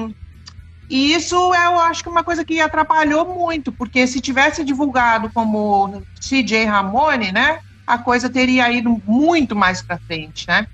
[0.90, 5.30] e isso eu acho que é uma coisa que atrapalhou muito, porque se tivesse divulgado
[5.32, 7.60] como CJ Ramone, né?
[7.86, 10.66] A coisa teria ido muito mais para frente, né?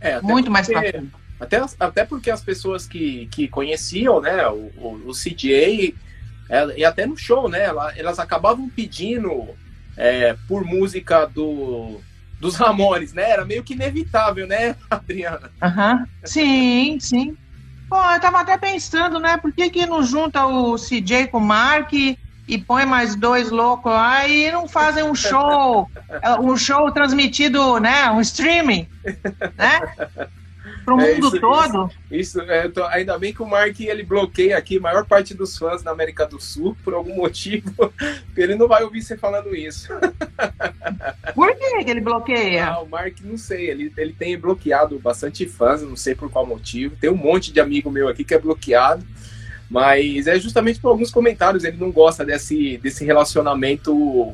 [0.00, 1.10] É, muito mais para frente.
[1.38, 5.94] Até, até porque as pessoas que, que conheciam, né, o, o, o CJ,
[6.48, 7.64] é, e até no show, né,
[7.96, 9.54] elas acabavam pedindo
[9.96, 12.00] é, por música do,
[12.40, 13.30] dos Ramones, né?
[13.30, 15.50] Era meio que inevitável, né, Adriana?
[15.62, 16.06] Aham.
[16.24, 17.36] Sim, sim.
[17.88, 19.36] Pô, eu tava até pensando, né?
[19.36, 22.18] Por que que não junta o CJ com o Mark e,
[22.48, 25.88] e põe mais dois loucos lá e não fazem um show,
[26.42, 28.10] um show transmitido, né?
[28.10, 28.88] Um streaming,
[29.56, 29.80] né?
[30.86, 31.90] Pro é, mundo isso, todo.
[32.08, 35.34] Isso, isso é, tô, ainda bem que o Mark ele bloqueia aqui a maior parte
[35.34, 37.92] dos fãs na América do Sul, por algum motivo.
[38.36, 39.88] ele não vai ouvir você falando isso.
[41.34, 42.66] Por que ele bloqueia?
[42.66, 46.46] Ah, o Mark, não sei, ele, ele tem bloqueado bastante fãs, não sei por qual
[46.46, 46.94] motivo.
[46.94, 49.04] Tem um monte de amigo meu aqui que é bloqueado.
[49.68, 54.32] Mas é justamente por alguns comentários, ele não gosta desse, desse relacionamento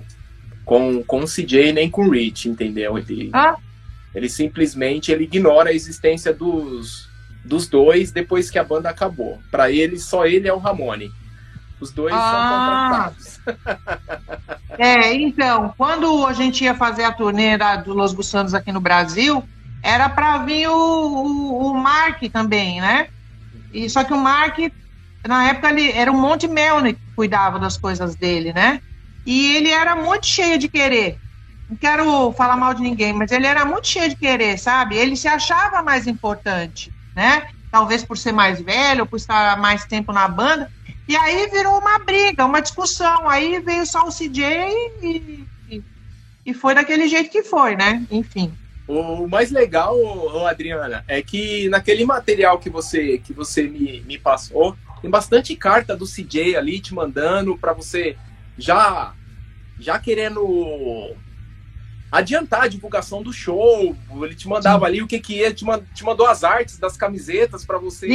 [0.67, 2.99] com, com o CJ nem com o Rich, entendeu?
[2.99, 3.57] Ele, ah.
[4.15, 7.09] Ele simplesmente ele ignora a existência dos,
[7.45, 9.41] dos dois depois que a banda acabou.
[9.51, 11.11] Para ele, só ele é o Ramone.
[11.81, 13.11] Os dois ah.
[13.45, 14.39] são contratados.
[14.79, 19.43] é, então, quando a gente ia fazer a turnê do Los Gusanos aqui no Brasil,
[19.83, 23.09] era para vir o, o, o, Mark também, né?
[23.73, 24.59] E, só que o Mark,
[25.27, 28.81] na época, ele, era um monte Melnick que cuidava das coisas dele, né?
[29.27, 31.19] E ele era muito cheio de querer
[31.73, 34.95] não quero falar mal de ninguém, mas ele era muito cheio de querer, sabe?
[34.95, 37.49] Ele se achava mais importante, né?
[37.71, 40.71] Talvez por ser mais velho, por estar mais tempo na banda.
[41.09, 43.27] E aí virou uma briga, uma discussão.
[43.27, 44.45] Aí veio só o CJ
[45.03, 45.47] e,
[46.45, 48.05] e, foi daquele jeito que foi, né?
[48.11, 48.53] Enfim.
[48.87, 49.97] O mais legal,
[50.47, 55.97] Adriana, é que naquele material que você que você me, me passou, tem bastante carta
[55.97, 58.15] do CJ ali te mandando para você
[58.59, 59.15] já
[59.81, 61.17] já querendo
[62.13, 63.97] adiantar a divulgação do show.
[64.23, 64.85] Ele te mandava Sim.
[64.87, 68.07] ali o que que ia, te, te mandou as artes das camisetas para você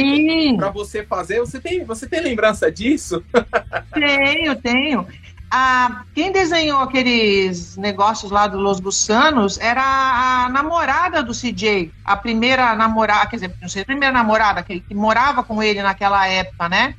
[0.56, 1.40] para você fazer.
[1.40, 3.24] Você tem você tem lembrança disso?
[3.92, 5.06] Tenho, tenho.
[5.50, 12.16] Ah, quem desenhou aqueles negócios lá do Los Gusanos era a namorada do CJ, a
[12.16, 16.26] primeira namorada, quer dizer, não sei, a primeira namorada que, que morava com ele naquela
[16.26, 16.94] época, né?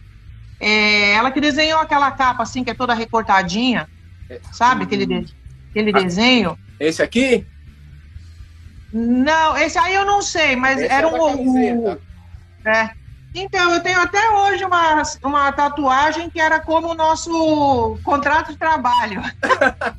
[0.59, 3.87] É, ela que desenhou aquela capa assim, que é toda recortadinha,
[4.27, 4.83] é, sabe?
[4.83, 5.27] Aquele, de,
[5.69, 6.59] aquele ah, desenho.
[6.79, 7.45] Esse aqui?
[8.91, 11.97] Não, esse aí eu não sei, mas esse era é um.
[12.65, 12.99] É.
[13.33, 18.57] Então, eu tenho até hoje uma, uma tatuagem que era como o nosso contrato de
[18.57, 19.21] trabalho.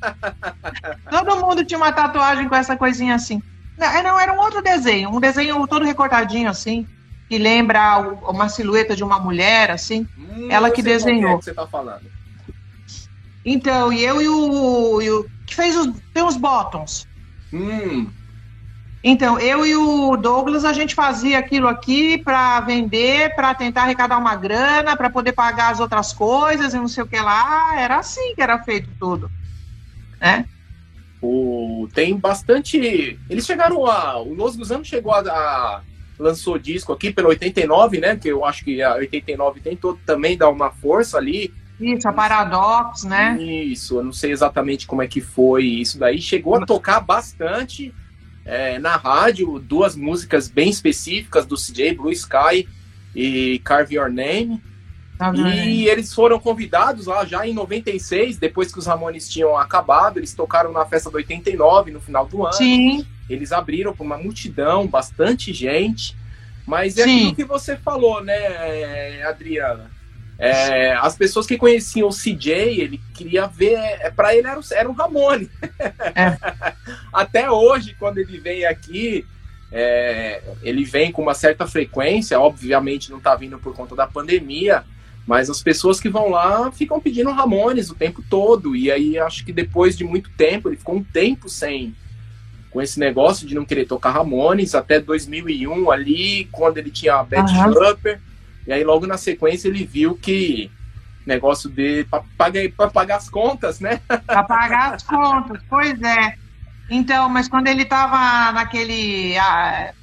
[1.09, 3.41] Todo mundo tinha uma tatuagem com essa coisinha assim.
[3.79, 6.87] Não, é, não, era um outro desenho, um desenho todo recortadinho assim,
[7.29, 7.99] que lembra
[8.29, 10.07] uma silhueta de uma mulher, assim.
[10.19, 11.37] Hum, Ela que desenhou.
[11.37, 12.03] É que você tá falando.
[13.45, 17.07] Então, e eu e o, e o que fez os, tem os bottoms.
[17.53, 18.09] Hum.
[19.03, 24.19] Então, eu e o Douglas, a gente fazia aquilo aqui para vender, para tentar arrecadar
[24.19, 27.79] uma grana, para poder pagar as outras coisas e não sei o que lá.
[27.79, 29.31] Era assim que era feito tudo.
[30.21, 30.45] Né?
[31.21, 33.19] O, tem bastante.
[33.29, 34.21] Eles chegaram a.
[34.21, 35.81] O Los Gusanos chegou a, a,
[36.19, 38.17] lançou disco aqui pelo 89, né?
[38.17, 41.53] Que eu acho que a 89 tentou também dar uma força ali.
[41.81, 43.37] Isso, a Paradox, né?
[43.41, 46.21] Isso, eu não sei exatamente como é que foi isso daí.
[46.21, 47.95] Chegou a tocar bastante
[48.45, 52.69] é, na rádio, duas músicas bem específicas do CJ, Blue Sky
[53.15, 54.63] e Carve Your Name.
[55.17, 60.19] Tá e eles foram convidados lá já em 96, depois que os Ramones tinham acabado,
[60.19, 62.55] eles tocaram na festa do 89, no final do ano.
[62.55, 63.07] Sim.
[63.29, 66.17] Eles abriram para uma multidão, bastante gente.
[66.67, 67.17] Mas é Sim.
[67.19, 69.91] aquilo que você falou, né, Adriana?
[70.41, 73.75] É, as pessoas que conheciam o CJ, ele queria ver.
[73.75, 75.51] É, para ele era, o, era um Ramone.
[76.15, 76.37] É.
[77.13, 79.27] Até hoje, quando ele vem aqui,
[79.71, 82.41] é, ele vem com uma certa frequência.
[82.41, 84.83] Obviamente, não está vindo por conta da pandemia.
[85.27, 88.75] Mas as pessoas que vão lá ficam pedindo Ramones o tempo todo.
[88.75, 91.95] E aí acho que depois de muito tempo, ele ficou um tempo sem
[92.71, 97.25] com esse negócio de não querer tocar Ramones até 2001 ali, quando ele tinha a
[97.25, 98.15] Bad uhum.
[98.67, 100.71] E aí, logo na sequência, ele viu que
[101.27, 104.01] negócio de para pagar, as contas, né?
[104.27, 106.35] Para pagar as contas, pois é.
[106.89, 109.35] Então, mas quando ele estava naquele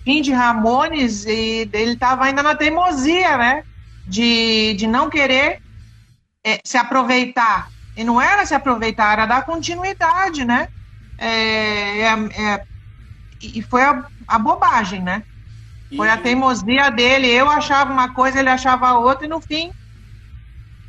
[0.06, 3.64] fim de Ramones, e ele estava ainda na teimosia, né?
[4.08, 5.60] De, de não querer
[6.46, 7.70] é, se aproveitar.
[7.96, 10.70] E não era se aproveitar, era dar continuidade, né?
[11.18, 12.64] É, é, é
[13.42, 15.24] e foi a, a bobagem, né?
[15.96, 17.28] Foi a teimosia dele.
[17.28, 19.72] Eu achava uma coisa, ele achava outra, e no fim.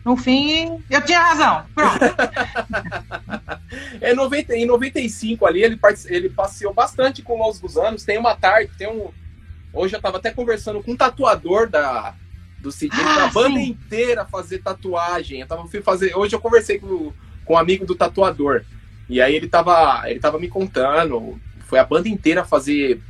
[0.05, 1.65] No fim, eu tinha razão.
[1.75, 1.99] Pronto.
[4.01, 8.05] é, 90, em 95 ali, ele, ele passeou bastante com os gusanos.
[8.05, 9.11] Tem uma tarde, tem um.
[9.73, 12.15] Hoje eu tava até conversando com um tatuador da,
[12.59, 13.69] do CD, ah, da banda sim.
[13.69, 15.41] inteira fazer tatuagem.
[15.41, 17.13] Eu tava, fui fazer, hoje eu conversei com,
[17.45, 18.65] com um amigo do tatuador.
[19.09, 21.39] E aí ele tava, ele tava me contando.
[21.67, 23.03] Foi a banda inteira fazer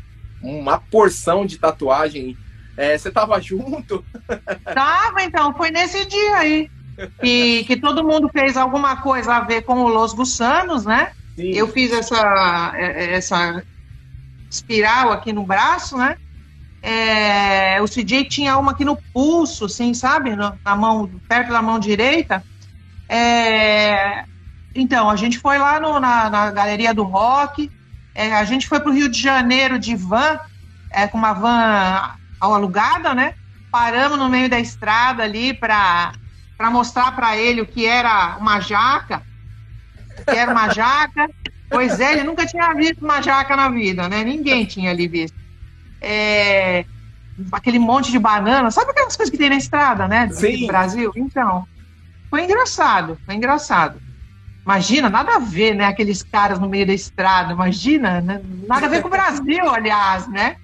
[0.43, 2.37] uma porção de tatuagem
[2.77, 4.05] É, você tava junto?
[4.65, 6.71] Tava, então, foi nesse dia aí.
[7.21, 11.13] Que, que todo mundo fez alguma coisa a ver com o Los Gussanos, né?
[11.37, 11.51] Sim.
[11.51, 13.63] Eu fiz essa, é, essa
[14.51, 16.17] espiral aqui no braço, né?
[16.83, 20.35] É, o CJ tinha uma aqui no pulso, assim, sabe?
[20.37, 22.43] Na mão, perto da mão direita.
[23.09, 24.25] É,
[24.75, 27.71] então, a gente foi lá no, na, na, Galeria do Rock,
[28.19, 30.41] é, a gente foi para o Rio de Janeiro de van,
[30.91, 33.35] é, com uma van alugada, né?
[33.71, 36.13] Paramos no meio da estrada ali para
[36.73, 39.23] mostrar para ele o que era uma jaca,
[40.29, 41.31] que era uma jaca.
[41.71, 44.25] Pois é, ele nunca tinha visto uma jaca na vida, né?
[44.25, 45.39] Ninguém tinha ali visto.
[46.01, 46.85] É,
[47.53, 50.27] aquele monte de banana, sabe aquelas coisas que tem na estrada, né?
[50.27, 51.13] Do Brasil?
[51.15, 51.69] Então,
[52.29, 54.08] foi engraçado, foi engraçado.
[54.69, 55.87] Imagina, nada a ver, né?
[55.87, 58.43] Aqueles caras no meio da estrada, imagina, né?
[58.67, 60.59] nada a ver com o Brasil, aliás, né?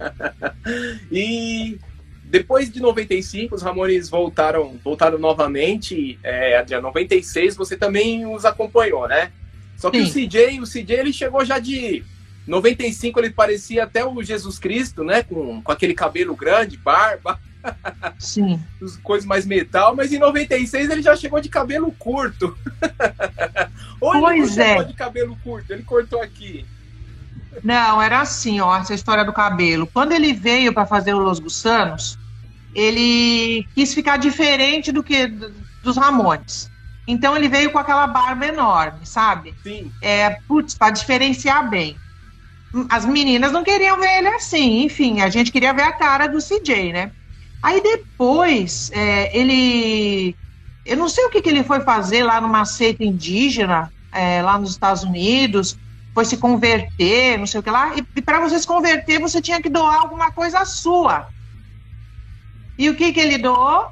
[1.12, 1.78] e
[2.24, 6.18] depois de 95, os Ramones voltaram, voltaram novamente.
[6.22, 9.30] É, Adriano, 96 você também os acompanhou, né?
[9.76, 10.24] Só que Sim.
[10.24, 12.02] o CJ, o CJ ele chegou já de
[12.46, 15.22] 95, ele parecia até o Jesus Cristo, né?
[15.22, 17.38] Com, com aquele cabelo grande, barba.
[18.18, 18.60] Sim.
[19.02, 22.56] Coisas mais metal, mas em 96 ele já chegou de cabelo curto.
[24.00, 24.68] Ou pois ele é.
[24.68, 26.66] chegou de cabelo curto, ele cortou aqui.
[27.62, 29.86] Não, era assim, ó, essa história do cabelo.
[29.86, 32.18] Quando ele veio para fazer o Los Gussanos,
[32.74, 35.26] ele quis ficar diferente do que
[35.82, 36.70] dos Ramones.
[37.06, 39.54] Então ele veio com aquela barba enorme, sabe?
[39.62, 39.90] Sim.
[40.00, 41.96] É, putz, para diferenciar bem.
[42.88, 46.38] As meninas não queriam ver ele assim, enfim, a gente queria ver a cara do
[46.38, 47.10] CJ, né?
[47.62, 50.34] Aí depois, é, ele.
[50.84, 54.58] Eu não sei o que, que ele foi fazer lá numa seita indígena, é, lá
[54.58, 55.78] nos Estados Unidos,
[56.14, 57.94] foi se converter, não sei o que lá.
[57.96, 61.28] E, e para você se converter, você tinha que doar alguma coisa sua.
[62.78, 63.88] E o que, que ele doou?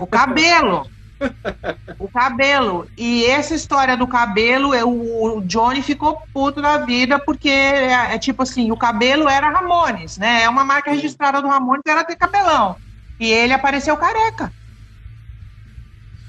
[0.00, 0.90] O cabelo.
[1.98, 2.88] o cabelo.
[2.96, 8.18] E essa história do cabelo, eu, o Johnny ficou puto da vida, porque é, é,
[8.18, 10.42] tipo assim, o cabelo era Ramones, né?
[10.42, 12.76] É uma marca registrada do Ramones, era ter cabelão.
[13.18, 14.52] E ele apareceu careca.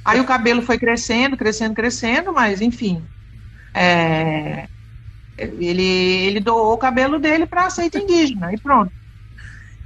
[0.03, 3.07] Aí o cabelo foi crescendo, crescendo, crescendo, mas enfim.
[3.75, 4.67] É,
[5.37, 8.91] ele, ele doou o cabelo dele para a seita indígena e pronto.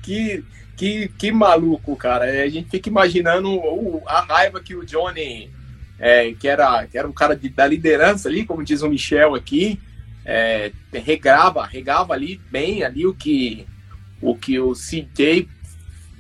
[0.02, 0.46] Que,
[0.84, 2.26] que, que maluco, cara.
[2.26, 5.50] É, a gente fica imaginando o, a raiva que o Johnny,
[5.98, 9.34] é, que, era, que era um cara de, da liderança ali, como diz o Michel
[9.34, 9.80] aqui,
[10.26, 13.66] é, regava, regava ali bem ali o que
[14.22, 15.48] o que o CJ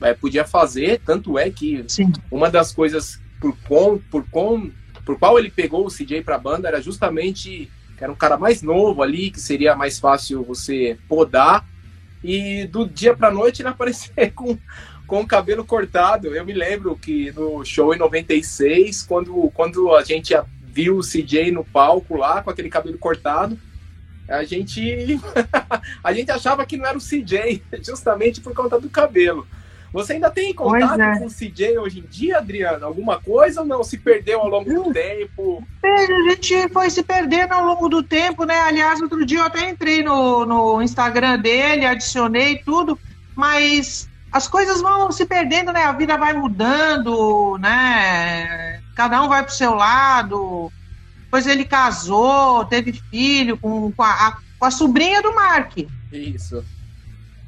[0.02, 2.12] é, podia fazer, tanto é que Sim.
[2.30, 4.72] uma das coisas por com, por com,
[5.06, 8.38] por qual ele pegou o CJ para a banda era justamente que era um cara
[8.38, 11.66] mais novo ali, que seria mais fácil você podar
[12.24, 14.58] e do dia para noite ele aparecer com,
[15.06, 16.28] com o cabelo cortado.
[16.28, 21.52] Eu me lembro que no show em 96, quando, quando a gente viu o CJ
[21.52, 23.60] no palco lá com aquele cabelo cortado,
[24.28, 25.20] a gente
[26.04, 29.46] a gente achava que não era o CJ, justamente por conta do cabelo.
[29.94, 31.20] Você ainda tem contato é.
[31.20, 32.88] com o CJ hoje em dia, Adriana?
[32.88, 33.84] Alguma coisa ou não?
[33.84, 35.64] Se perdeu ao longo do tempo?
[35.84, 38.60] A gente foi se perdendo ao longo do tempo, né?
[38.62, 42.98] Aliás, outro dia eu até entrei no, no Instagram dele, adicionei tudo,
[43.36, 45.84] mas as coisas vão se perdendo, né?
[45.84, 48.82] A vida vai mudando, né?
[48.96, 50.72] Cada um vai pro seu lado.
[51.20, 55.78] Depois ele casou, teve filho com, com, a, com a sobrinha do Mark.
[56.12, 56.66] Isso.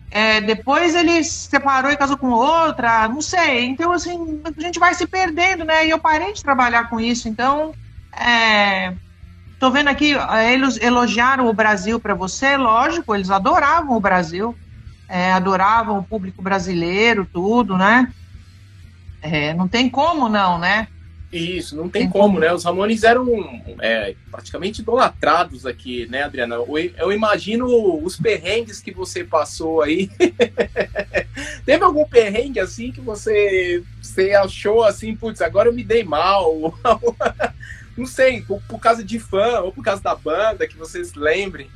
[0.10, 3.66] É, depois ele se separou e casou com outra, não sei.
[3.66, 5.86] Então, assim, a gente vai se perdendo, né?
[5.86, 7.28] E eu parei de trabalhar com isso.
[7.28, 7.74] Então,
[8.16, 8.96] é,
[9.60, 14.58] tô vendo aqui, é, eles elogiaram o Brasil para você, lógico, eles adoravam o Brasil,
[15.10, 18.14] é, adoravam o público brasileiro, tudo, né?
[19.22, 20.88] É, não tem como não, né?
[21.38, 22.54] Isso, não tem, como, né?
[22.54, 23.28] Os Ramones eram
[23.82, 26.56] é, praticamente idolatrados aqui, né, Adriana?
[26.56, 26.68] Eu,
[26.98, 27.68] eu, imagino
[28.02, 30.10] os perrengues que você passou aí.
[31.66, 36.74] Teve algum perrengue assim que você, você achou assim, putz, agora eu me dei mal?
[37.98, 41.70] não sei, por, por causa de fã ou por causa da banda, que vocês lembrem.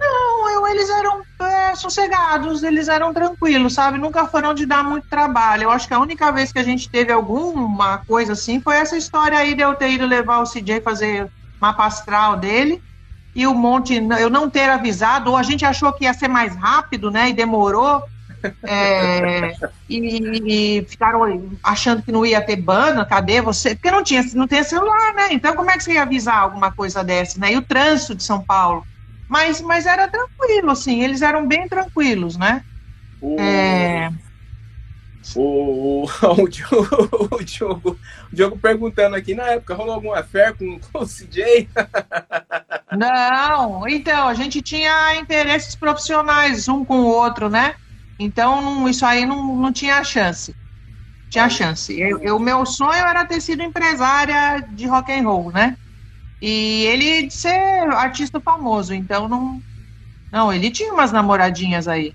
[0.00, 3.98] Não, eu, eles eram é, sossegados, eles eram tranquilos, sabe?
[3.98, 5.64] Nunca foram de dar muito trabalho.
[5.64, 8.96] Eu acho que a única vez que a gente teve alguma coisa assim foi essa
[8.96, 11.30] história aí de eu ter ido levar o CJ fazer
[11.60, 12.82] mapa astral dele
[13.34, 16.56] e o monte, eu não ter avisado, ou a gente achou que ia ser mais
[16.56, 17.28] rápido, né?
[17.28, 18.02] E demorou.
[18.62, 19.52] É,
[19.86, 23.74] e, e, ficaram achando que não ia ter banda, cadê você?
[23.74, 25.28] Porque não tinha, não tem celular, né?
[25.30, 27.52] Então como é que você ia avisar alguma coisa dessa, né?
[27.52, 28.82] E o trânsito de São Paulo
[29.30, 32.64] mas, mas era tranquilo, assim, eles eram bem tranquilos, né?
[33.20, 34.10] O, é...
[35.36, 36.04] o, o,
[36.42, 38.00] o, Diogo, o, Diogo,
[38.32, 41.70] o Diogo perguntando aqui, na época rolou alguma fé com, com o CJ?
[42.98, 47.76] Não, então, a gente tinha interesses profissionais um com o outro, né?
[48.18, 50.56] Então, não, isso aí não, não tinha chance.
[51.28, 51.96] Tinha chance.
[52.32, 55.76] O meu sonho era ter sido empresária de rock and roll, né?
[56.40, 57.58] E ele ser
[57.92, 59.60] artista famoso, então não.
[60.32, 62.14] Não, ele tinha umas namoradinhas aí.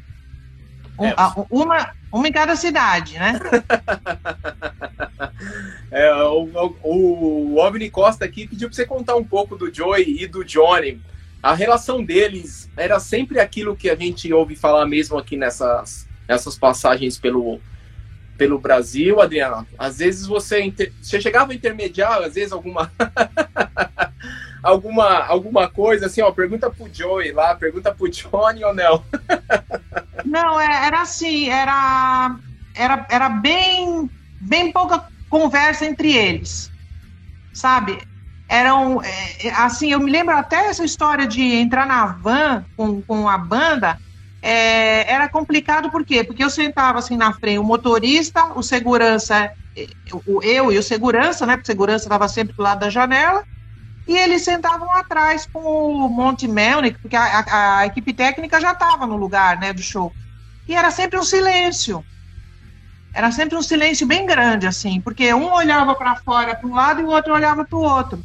[0.98, 1.16] Um, é.
[1.50, 3.38] uma, uma em cada cidade, né?
[5.92, 6.50] é, o,
[6.82, 10.44] o, o OVNI Costa aqui pediu para você contar um pouco do Joey e do
[10.46, 11.02] Johnny.
[11.44, 16.58] A relação deles era sempre aquilo que a gente ouve falar mesmo aqui nessas, nessas
[16.58, 17.60] passagens pelo,
[18.38, 19.66] pelo Brasil, Adriano.
[19.78, 20.92] Às vezes você, inter...
[21.02, 22.92] você chegava a intermediar, às vezes alguma
[24.62, 29.04] alguma alguma coisa assim, ó, pergunta pro Joey lá, pergunta pro Johnny ou não.
[30.26, 32.36] não, é, era assim, era
[32.74, 34.10] era, era bem
[34.42, 36.72] bem pouca conversa entre eles.
[37.54, 37.98] Sabe?
[38.48, 43.30] Eram é, assim, eu me lembro até essa história de entrar na van com, com
[43.30, 43.98] a banda,
[44.46, 46.24] é, era complicado por quê?
[46.24, 49.52] Porque eu sentava assim na frente, o motorista, o segurança,
[50.26, 51.56] o, eu e o segurança, né?
[51.58, 53.44] Porque o segurança estava sempre do lado da janela,
[54.08, 58.74] e eles sentavam atrás com o Monte Melnick, porque a, a, a equipe técnica já
[58.74, 60.16] estava no lugar, né, do show.
[60.68, 62.06] E era sempre um silêncio.
[63.14, 67.02] Era sempre um silêncio bem grande, assim, porque um olhava para fora para um lado
[67.02, 68.22] e o outro olhava para o outro.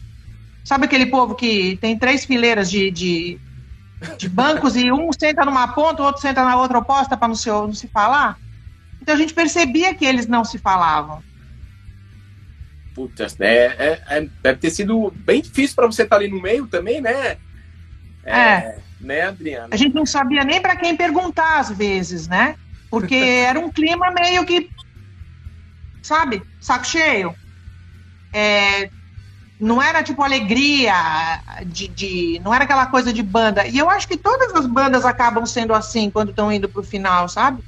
[0.65, 3.41] Sabe aquele povo que tem três fileiras de, de
[4.17, 7.35] de bancos e um senta numa ponta, o outro senta na outra oposta para não
[7.35, 8.39] se, não se falar.
[9.01, 11.23] Então a gente percebia que eles não se falavam.
[12.95, 16.41] Putz, é, é, é deve ter sido bem difícil para você estar tá ali no
[16.41, 17.37] meio também, né?
[18.25, 18.41] É.
[18.41, 18.79] é.
[19.01, 19.69] Né, Adriana?
[19.71, 22.57] A gente não sabia nem para quem perguntar às vezes, né?
[22.91, 23.15] Porque
[23.49, 24.71] era um clima meio que,
[26.03, 27.35] sabe, saco cheio.
[28.33, 28.91] É,
[29.61, 30.95] não era tipo alegria
[31.67, 33.67] de, de, não era aquela coisa de banda.
[33.67, 37.29] E eu acho que todas as bandas acabam sendo assim quando estão indo pro final
[37.29, 37.63] sabe?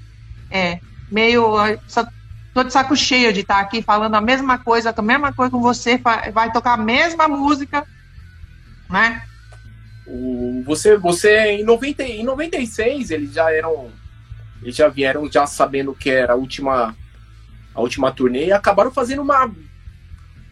[0.51, 0.81] É
[1.11, 1.55] meio
[1.87, 2.07] só,
[2.55, 5.51] tô de saco cheio de estar tá aqui falando a mesma coisa a mesma coisa
[5.51, 6.01] com você
[6.33, 7.87] vai tocar a mesma música
[8.89, 9.23] né?
[10.07, 13.91] O, você você em 90 em 96 eles já eram
[14.63, 16.97] eles já vieram já sabendo que era a última
[17.75, 19.51] a última turnê e acabaram fazendo uma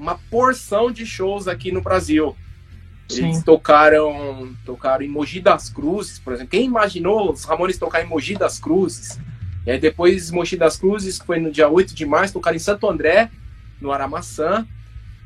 [0.00, 2.34] uma porção de shows aqui no Brasil.
[3.10, 3.42] Eles Sim.
[3.42, 6.50] tocaram, tocaram em Mogi das Cruzes, por exemplo.
[6.50, 9.20] Quem imaginou os Ramones tocar em Mogi das Cruzes?
[9.66, 12.60] E aí depois Mogi das Cruzes, que foi no dia 8 de março, tocaram em
[12.60, 13.30] Santo André,
[13.80, 14.66] no Aramaçã.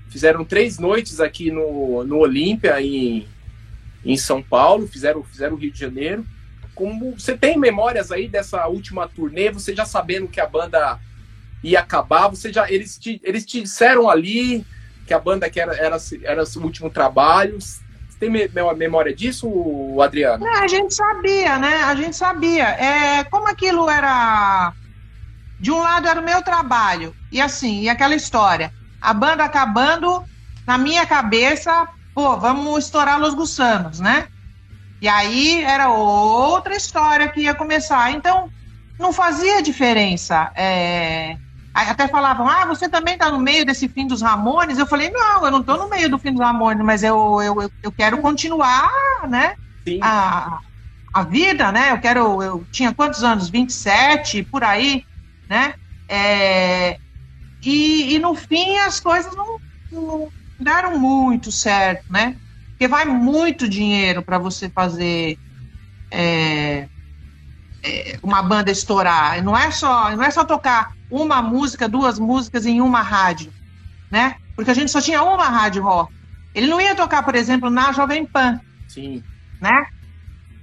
[0.09, 3.29] Fizeram três noites aqui no, no Olímpia, em,
[4.05, 4.89] em São Paulo.
[4.89, 6.27] Fizeram, fizeram o Rio de Janeiro.
[6.75, 10.99] Como você tem memórias aí dessa última turnê, você já sabendo que a banda
[11.65, 12.29] ia acabar.
[12.29, 14.65] Você já, eles, te, eles te disseram ali
[15.07, 17.61] que a banda que era, era, era o último trabalho.
[17.61, 17.81] Você
[18.21, 19.49] tem memória disso,
[20.01, 20.45] Adriano?
[20.45, 21.83] Não, a gente sabia, né?
[21.85, 22.65] A gente sabia.
[22.65, 24.73] É, como aquilo era.
[25.59, 28.73] De um lado era o meu trabalho, e assim, e aquela história.
[29.01, 30.23] A banda acabando,
[30.67, 34.29] na minha cabeça, pô, vamos estourar Los Gussanos, né?
[35.01, 38.11] E aí era outra história que ia começar.
[38.11, 38.51] Então,
[38.99, 40.51] não fazia diferença.
[40.55, 41.37] É,
[41.75, 44.79] até falavam, ah, você também está no meio desse fim dos Ramones?
[44.79, 47.71] Eu falei, não, eu não estou no meio do fim dos Ramones, mas eu, eu,
[47.83, 48.89] eu quero continuar,
[49.29, 49.55] né?
[50.01, 50.61] A,
[51.13, 51.93] a vida, né?
[51.93, 52.43] Eu quero.
[52.43, 53.49] Eu tinha quantos anos?
[53.49, 55.05] 27, por aí,
[55.49, 55.75] né?
[56.09, 56.99] É,
[57.65, 59.59] e, e no fim as coisas não,
[59.91, 62.39] não deram muito certo, né?
[62.73, 65.39] Porque vai muito dinheiro para você fazer
[66.13, 66.89] é,
[68.23, 69.43] uma banda estourar.
[69.43, 73.53] Não é só, não é só tocar uma música, duas músicas em uma rádio,
[74.11, 74.37] né?
[74.57, 76.13] Porque a gente só tinha uma rádio rock.
[76.55, 78.61] Ele não ia tocar, por exemplo, na Jovem Pan.
[78.89, 79.23] Sim.
[79.61, 79.87] Né?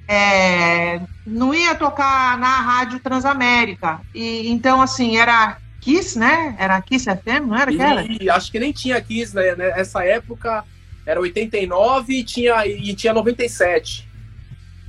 [0.08, 4.02] É, não ia tocar na Rádio Transamérica.
[4.14, 6.56] E, então, assim, era Kiss, né?
[6.58, 8.04] Era Kiss FM, não era aquela?
[8.04, 9.56] E, acho que nem tinha Kiss, né?
[9.56, 10.64] Nessa época
[11.06, 14.08] era 89 e tinha, e tinha 97.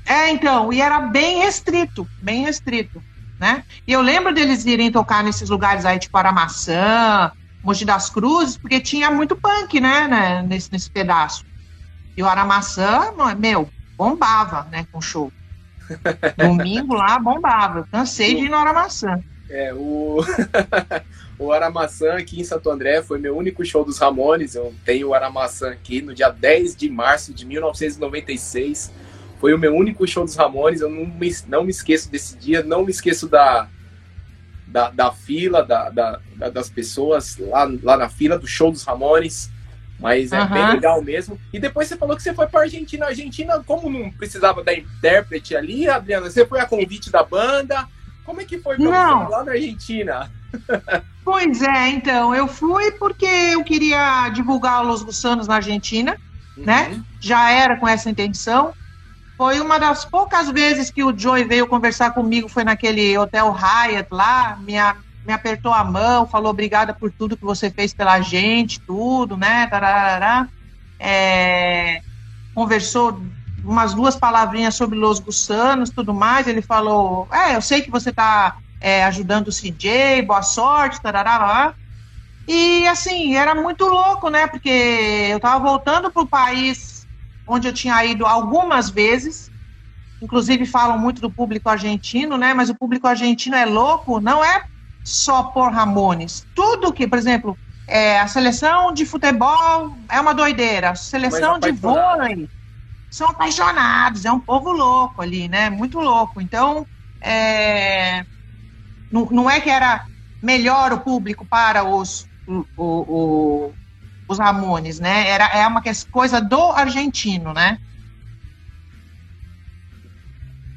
[0.06, 3.02] É, então, e era bem restrito, bem restrito
[3.42, 3.64] né?
[3.84, 8.80] E eu lembro deles irem tocar nesses lugares aí, tipo Aramaçã, Mogi das Cruzes, porque
[8.80, 11.44] tinha muito punk, né, né nesse, nesse pedaço.
[12.16, 15.32] E o Aramaçã, meu, bombava, né, com show.
[16.38, 17.80] Domingo lá bombava.
[17.80, 19.20] Eu cansei de ir no Aramaçã.
[19.50, 20.20] É, o,
[21.36, 24.54] o Aramaçã aqui em Santo André foi meu único show dos Ramones.
[24.54, 28.92] Eu tenho o Aramaçã aqui no dia 10 de março de 1996.
[29.42, 30.82] Foi o meu único show dos Ramones.
[30.82, 33.66] Eu não me, não me esqueço desse dia, não me esqueço da,
[34.68, 39.50] da, da fila, da, da, das pessoas lá, lá na fila do show dos Ramones.
[39.98, 40.48] Mas é uhum.
[40.48, 41.40] bem legal mesmo.
[41.52, 43.06] E depois você falou que você foi para Argentina.
[43.06, 47.88] Argentina, como não precisava da intérprete ali, Adriana, você foi a convite da banda.
[48.24, 49.28] Como é que foi pra não.
[49.28, 50.30] lá na Argentina?
[51.24, 56.16] Pois é, então, eu fui porque eu queria divulgar Los Gussanos na Argentina,
[56.56, 56.64] uhum.
[56.64, 57.00] né?
[57.20, 58.74] Já era com essa intenção.
[59.42, 64.06] Foi uma das poucas vezes que o Joey veio conversar comigo, foi naquele Hotel Hyatt
[64.12, 64.78] lá, me,
[65.32, 69.66] apertou a mão, falou obrigada por tudo que você fez pela gente, tudo, né?
[69.66, 70.48] Tararara.
[70.96, 72.02] É,
[72.54, 73.20] conversou
[73.64, 76.46] umas duas palavrinhas sobre Los Gussanos, tudo mais.
[76.46, 81.74] Ele falou: É, eu sei que você está é, ajudando o CJ, boa sorte, tarará.
[82.46, 84.46] E assim, era muito louco, né?
[84.46, 84.70] Porque
[85.32, 86.91] eu estava voltando para o país
[87.46, 89.50] onde eu tinha ido algumas vezes.
[90.20, 92.54] Inclusive falam muito do público argentino, né?
[92.54, 94.64] Mas o público argentino é louco, não é
[95.04, 96.46] só por Ramones.
[96.54, 101.72] Tudo que, por exemplo, é, a seleção de futebol é uma doideira, a seleção de
[101.72, 102.48] vôlei
[103.10, 105.68] são apaixonados, é um povo louco ali, né?
[105.68, 106.40] Muito louco.
[106.40, 106.86] Então,
[107.20, 108.24] é,
[109.10, 110.06] não, não é que era
[110.40, 113.74] melhor o público para os, o, o,
[114.32, 115.28] os Ramones, né?
[115.28, 117.78] Era, é uma coisa do argentino, né?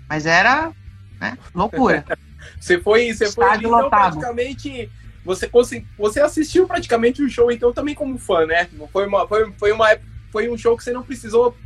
[0.07, 0.71] Mas era
[1.19, 1.37] né?
[1.53, 2.05] loucura.
[2.59, 4.91] você foi, você foi ali, então, praticamente.
[5.23, 5.49] Você,
[5.97, 8.69] você assistiu praticamente o show, então, também como fã, né?
[8.93, 9.87] Foi, uma, foi, foi, uma,
[10.31, 11.57] foi um show que você não precisou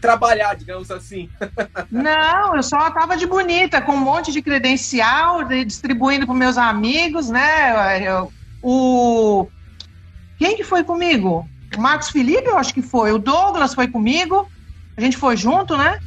[0.00, 1.30] trabalhar, digamos assim.
[1.90, 7.30] Não, eu só tava de bonita, com um monte de credencial, distribuindo para meus amigos,
[7.30, 8.06] né?
[8.06, 8.32] Eu,
[8.62, 9.48] o
[10.38, 11.48] quem que foi comigo?
[11.76, 13.12] O Marcos Felipe, eu acho que foi.
[13.12, 14.48] O Douglas foi comigo.
[14.96, 15.98] A gente foi junto, né?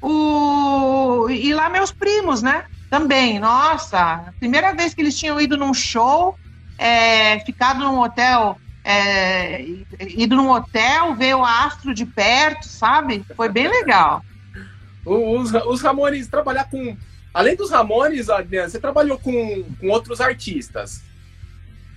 [0.00, 2.64] O e lá meus primos, né?
[2.88, 3.38] Também.
[3.38, 6.38] Nossa, primeira vez que eles tinham ido num show,
[6.78, 8.56] é, ficado num hotel
[8.90, 9.62] é,
[10.16, 13.22] ido num hotel, ver o astro de perto, sabe?
[13.36, 14.24] Foi bem legal.
[15.04, 16.96] Os, os Ramones, trabalhar com.
[17.34, 21.02] Além dos Ramones, Adriana, você trabalhou com, com outros artistas.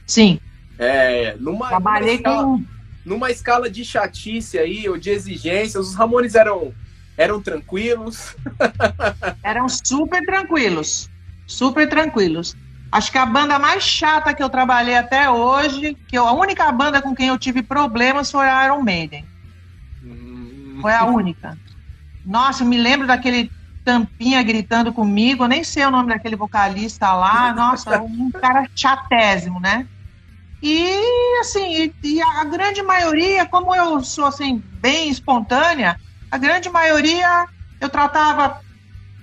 [0.05, 0.37] Sim.
[0.77, 2.63] É, numa, Trabalhei numa escala, com.
[3.03, 6.73] Numa escala de chatice aí, ou de exigências, os Ramones eram,
[7.17, 8.35] eram tranquilos.
[9.43, 11.09] eram super tranquilos.
[11.47, 12.55] Super tranquilos.
[12.91, 16.69] Acho que a banda mais chata que eu trabalhei até hoje, que eu, a única
[16.71, 19.25] banda com quem eu tive problemas foi a Iron Maiden.
[20.03, 20.79] Hum.
[20.81, 21.57] Foi a única.
[22.25, 23.49] Nossa, me lembro daquele
[23.83, 29.59] tampinha gritando comigo, eu nem sei o nome daquele vocalista lá, nossa, um cara chatésimo,
[29.59, 29.87] né?
[30.61, 35.99] E assim, e, e a grande maioria, como eu sou assim, bem espontânea,
[36.29, 37.47] a grande maioria
[37.79, 38.61] eu tratava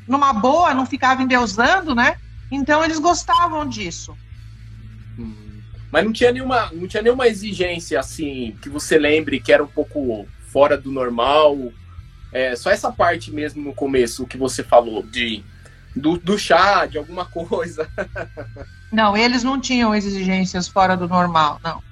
[0.06, 2.16] numa boa, não ficava endeusando, né?
[2.50, 4.16] Então eles gostavam disso.
[5.18, 5.60] Hum.
[5.92, 9.68] Mas não tinha nenhuma, não tinha nenhuma exigência assim que você lembre que era um
[9.68, 11.72] pouco fora do normal.
[12.32, 15.42] É, só essa parte mesmo no começo que você falou de
[15.94, 17.88] do, do chá, de alguma coisa.
[18.90, 21.82] Não, eles não tinham exigências fora do normal, não.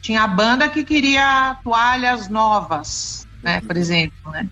[0.00, 4.48] Tinha a banda que queria toalhas novas, né, por exemplo, né?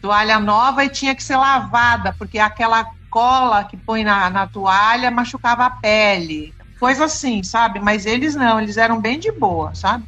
[0.00, 5.10] Toalha nova e tinha que ser lavada, porque aquela cola que põe na, na toalha
[5.10, 6.54] machucava a pele.
[6.80, 7.78] Coisa assim, sabe?
[7.78, 10.04] Mas eles não, eles eram bem de boa, sabe?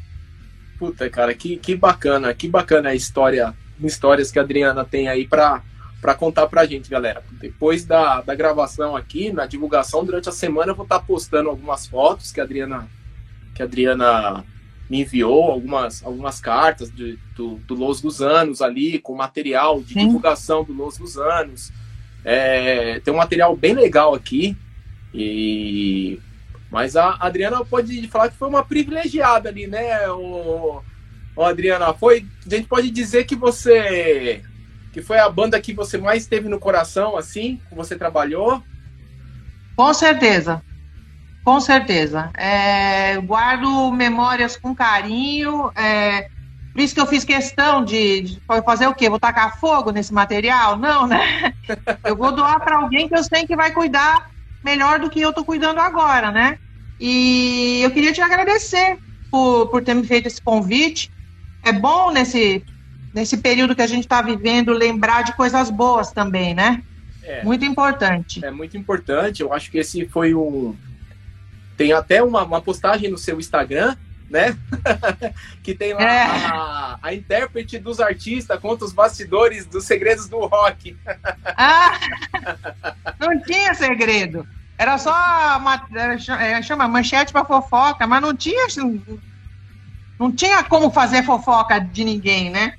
[0.79, 5.29] Puta, cara, que, que bacana, que bacana a história, histórias que a Adriana tem aí
[5.29, 5.63] para
[6.05, 7.25] para contar pra gente, galera.
[7.41, 11.49] Depois da, da gravação aqui, na divulgação, durante a semana eu vou estar tá postando
[11.49, 12.87] algumas fotos que a Adriana,
[13.55, 14.45] que a Adriana
[14.91, 20.01] me enviou, algumas, algumas cartas de, do, do Los Gusanos ali, com material de Sim.
[20.01, 21.73] divulgação do Los Gusanos.
[22.23, 24.55] É, tem um material bem legal aqui.
[25.15, 26.21] E
[26.71, 30.07] mas a Adriana pode falar que foi uma privilegiada ali, né?
[30.11, 30.83] O,
[31.35, 32.27] o Adriana, foi.
[32.47, 34.43] A gente pode dizer que você
[34.95, 38.63] que foi a banda que você mais teve no coração, assim, que você trabalhou?
[39.75, 40.63] Com certeza.
[41.45, 42.31] Com certeza.
[42.37, 45.73] É, guardo memórias com carinho.
[45.75, 46.29] É,
[46.73, 49.11] por isso que eu fiz questão de, de fazer o quê?
[49.11, 50.79] Vou tacar fogo nesse material?
[50.79, 51.53] Não, né?
[52.05, 54.31] Eu vou doar para alguém que eu sei que vai cuidar
[54.63, 56.59] melhor do que eu estou cuidando agora, né?
[57.01, 58.99] E eu queria te agradecer
[59.31, 61.11] por, por ter me feito esse convite.
[61.65, 62.65] É bom nesse,
[63.15, 66.83] nesse período que a gente está vivendo lembrar de coisas boas também, né?
[67.23, 68.45] É, muito importante.
[68.45, 69.41] É muito importante.
[69.41, 70.77] Eu acho que esse foi um.
[71.77, 73.97] Tem até uma, uma postagem no seu Instagram
[74.29, 74.57] né?
[75.63, 76.23] que tem lá é.
[76.23, 80.97] a, a, intérprete dos artistas contra os bastidores dos segredos do rock.
[81.57, 82.01] ah,
[83.21, 84.47] não tinha segredo.
[84.77, 85.13] Era só
[85.59, 88.67] uma, era, chama manchete para fofoca, mas não tinha
[90.19, 92.75] não tinha como fazer fofoca de ninguém, né?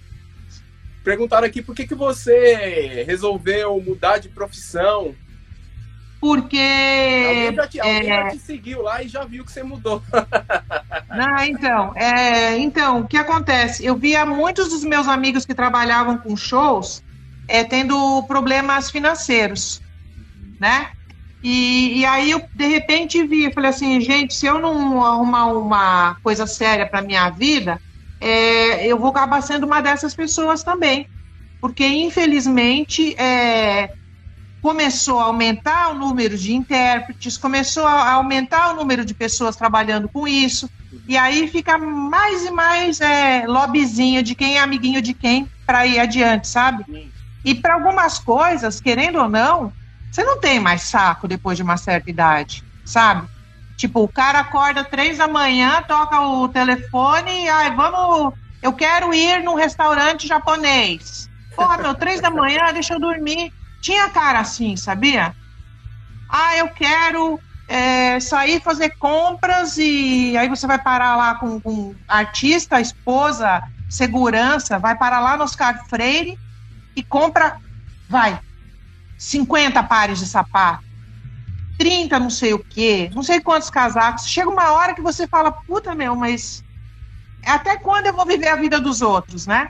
[1.06, 5.14] Perguntaram aqui por que, que você resolveu mudar de profissão.
[6.20, 6.58] Porque.
[6.58, 8.24] Alguém já te, alguém é...
[8.24, 10.02] já te seguiu lá e já viu que você mudou.
[11.16, 13.86] Não, então, é, então, o que acontece?
[13.86, 17.04] Eu via muitos dos meus amigos que trabalhavam com shows
[17.48, 19.80] é, tendo problemas financeiros,
[20.60, 20.90] né?
[21.44, 26.16] E, e, aí eu, de repente, vi, falei assim, gente, se eu não arrumar uma
[26.24, 27.80] coisa séria para minha vida,
[28.20, 31.08] é, eu vou acabar sendo uma dessas pessoas também.
[31.62, 33.90] Porque, infelizmente, é,
[34.62, 40.10] começou a aumentar o número de intérpretes, começou a aumentar o número de pessoas trabalhando
[40.10, 40.68] com isso,
[41.08, 45.86] e aí fica mais e mais é, lobbyzinho de quem é amiguinho de quem para
[45.86, 46.84] ir adiante, sabe?
[47.44, 49.72] E para algumas coisas, querendo ou não,
[50.10, 53.28] você não tem mais saco depois de uma certa idade, sabe?
[53.76, 59.44] Tipo, o cara acorda três da manhã, toca o telefone ai, vamos, eu quero ir
[59.44, 61.30] num restaurante japonês.
[61.56, 63.52] Porra, meu, três da manhã, deixa eu dormir.
[63.82, 65.36] Tinha cara assim, sabia?
[66.30, 71.96] Ah, eu quero é, sair fazer compras e aí você vai parar lá com, com
[72.08, 76.40] artista, esposa, segurança, vai parar lá no Oscar Freire
[76.96, 77.60] e compra,
[78.08, 78.40] vai,
[79.18, 80.85] 50 pares de sapato,
[81.78, 84.28] 30 não sei o quê, não sei quantos casacos.
[84.28, 86.64] Chega uma hora que você fala, puta meu, mas
[87.46, 89.70] até quando eu vou viver a vida dos outros, né?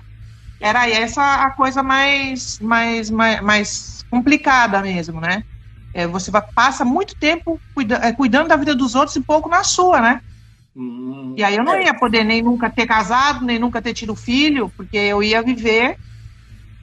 [0.60, 5.44] Era essa a coisa mais, mais, mais, mais complicada mesmo, né?
[5.94, 9.64] É, você passa muito tempo cuida, é, cuidando da vida dos outros e pouco na
[9.64, 10.22] sua, né?
[10.76, 11.86] Hum, e aí eu não é.
[11.86, 15.98] ia poder nem nunca ter casado, nem nunca ter tido filho, porque eu ia viver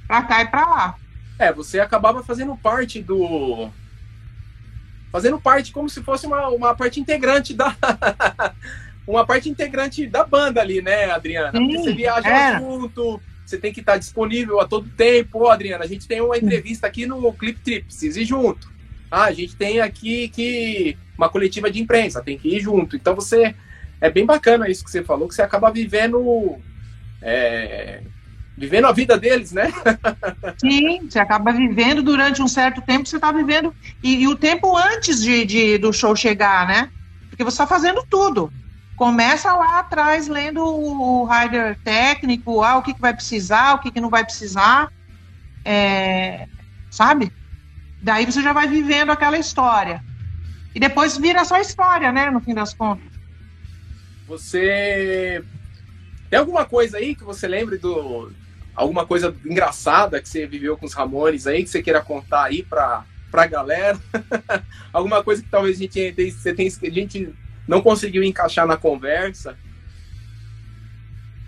[0.06, 0.96] pra cá e pra lá.
[1.38, 3.70] É, você acabava fazendo parte do.
[5.12, 7.76] Fazendo parte como se fosse uma, uma parte integrante da.
[9.06, 11.52] uma parte integrante da banda ali, né, Adriana?
[11.52, 12.58] Sim, Porque você viaja é.
[12.58, 15.40] junto, você tem que estar disponível a todo tempo.
[15.40, 18.72] Ô, Adriana, a gente tem uma entrevista aqui no Clip Trip, precisa ir junto.
[19.10, 22.96] Ah, a gente tem aqui que uma coletiva de imprensa, tem que ir junto.
[22.96, 23.54] Então você.
[24.00, 26.58] É bem bacana isso que você falou, que você acaba vivendo.
[27.20, 28.02] É,
[28.62, 29.72] vivendo a vida deles, né?
[30.56, 33.74] Sim, você acaba vivendo durante um certo tempo, você está vivendo.
[34.00, 36.88] E, e, o tempo antes de, de, do show chegar, né?
[37.28, 38.52] Porque você está fazendo tudo.
[38.94, 43.90] Começa lá atrás lendo o rider técnico, ah, o que, que vai precisar, o que,
[43.90, 44.92] que não vai precisar.
[45.64, 46.46] É,
[46.88, 47.32] sabe?
[48.00, 50.04] Daí você já vai vivendo aquela história.
[50.72, 52.30] E depois vira só história, né?
[52.30, 53.10] No fim das contas.
[54.28, 55.42] Você
[56.30, 58.30] tem alguma coisa aí que você lembre do,
[58.74, 62.62] alguma coisa engraçada que você viveu com os Ramones aí, que você queira contar aí
[62.62, 63.98] pra, pra galera?
[64.92, 67.34] alguma coisa que talvez a gente, você tem, a gente
[67.66, 69.56] não conseguiu encaixar na conversa?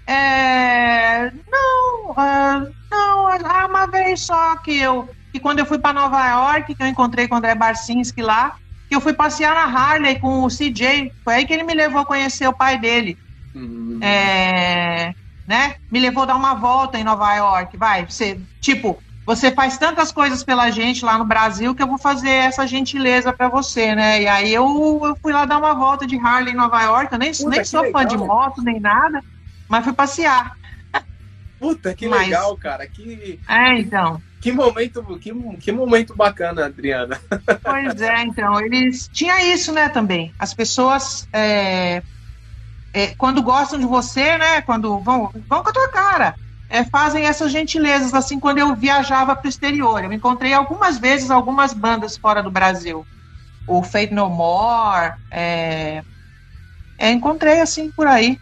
[0.06, 5.94] É, não, uh, não, há uma vez só que eu, que quando eu fui para
[5.94, 8.56] Nova York, que eu encontrei com o André Barcinski lá,
[8.88, 12.02] que eu fui passear na Harley com o CJ, foi aí que ele me levou
[12.02, 13.18] a conhecer o pai dele.
[13.54, 13.98] Uhum.
[14.02, 15.14] É,
[15.47, 15.76] né?
[15.90, 18.07] Me levou a dar uma volta em Nova York, vai.
[18.07, 22.28] Você, tipo, você faz tantas coisas pela gente lá no Brasil que eu vou fazer
[22.28, 24.22] essa gentileza para você, né?
[24.22, 27.12] E aí eu, eu, fui lá dar uma volta de Harley em Nova York.
[27.12, 28.03] Eu nem, Puta, nem sou legal.
[28.03, 29.22] fã de moto nem nada,
[29.68, 30.57] mas fui passear.
[31.59, 32.26] Puta, que mas...
[32.26, 32.86] legal, cara.
[32.86, 33.40] Que...
[33.49, 34.20] É, então.
[34.42, 37.18] Que momento, que, que momento bacana, Adriana.
[37.62, 40.34] Pois é, então, eles tinha isso, né, também.
[40.38, 42.03] As pessoas é,
[42.95, 44.62] é, quando gostam de você, né?
[44.62, 46.36] Quando vão, vão com a tua cara.
[46.70, 50.03] É, fazem essas gentilezas, assim, quando eu viajava para o exterior.
[50.03, 53.05] Eu encontrei algumas vezes algumas bandas fora do Brasil.
[53.66, 56.03] O Fate No More, é,
[56.97, 58.38] é, encontrei, assim, por aí.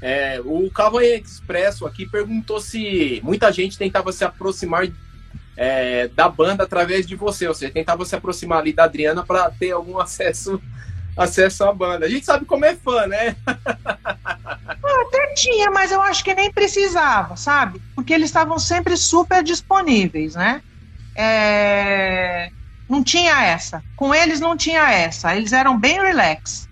[0.00, 4.88] É, o Cavalho Expresso aqui perguntou se muita gente tentava se aproximar
[5.58, 9.50] é, da banda através de você, ou seja, tentava se aproximar ali da Adriana para
[9.50, 10.60] ter algum acesso
[11.16, 12.06] acesso à banda.
[12.06, 13.36] A gente sabe como é fã, né?
[13.46, 17.80] Até tinha, mas eu acho que nem precisava, sabe?
[17.94, 20.62] Porque eles estavam sempre super disponíveis, né?
[21.14, 22.50] É...
[22.88, 23.82] Não tinha essa.
[23.96, 25.34] Com eles não tinha essa.
[25.36, 26.68] Eles eram bem relax.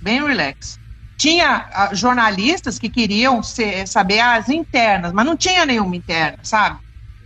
[0.00, 0.78] Bem relax.
[1.16, 6.78] Tinha ah, jornalistas que queriam ser, saber as internas, mas não tinha nenhuma interna, sabe?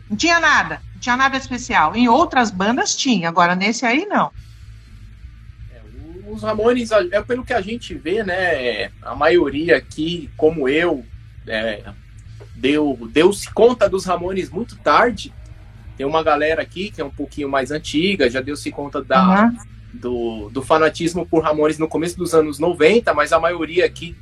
[0.08, 0.80] Não tinha nada.
[0.94, 1.94] Não tinha nada especial.
[1.96, 4.30] Em outras bandas tinha, agora nesse aí não
[6.32, 8.90] os Ramones, é pelo que a gente vê, né?
[9.02, 11.04] A maioria aqui, como eu,
[11.46, 11.82] é,
[12.54, 15.32] deu deu-se conta dos Ramones muito tarde.
[15.96, 19.56] Tem uma galera aqui que é um pouquinho mais antiga, já deu-se conta da, uhum.
[19.92, 24.16] do, do fanatismo por Ramones no começo dos anos 90, mas a maioria aqui,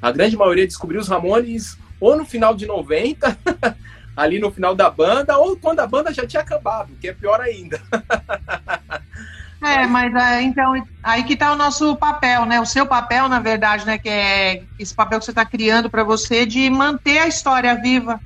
[0.00, 3.38] a grande maioria descobriu os Ramones ou no final de 90,
[4.16, 7.40] ali no final da banda, ou quando a banda já tinha acabado, que é pior
[7.40, 7.80] ainda.
[9.62, 12.60] É, mas é, então aí que está o nosso papel, né?
[12.60, 13.96] O seu papel, na verdade, né?
[13.96, 18.20] Que é esse papel que você está criando para você de manter a história viva,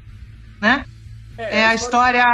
[0.60, 0.86] né?
[1.36, 2.24] É, é a história,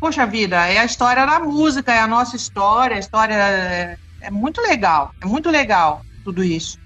[0.00, 4.30] poxa vida, é a história da música, é a nossa história, a história é, é
[4.30, 6.78] muito legal, é muito legal tudo isso.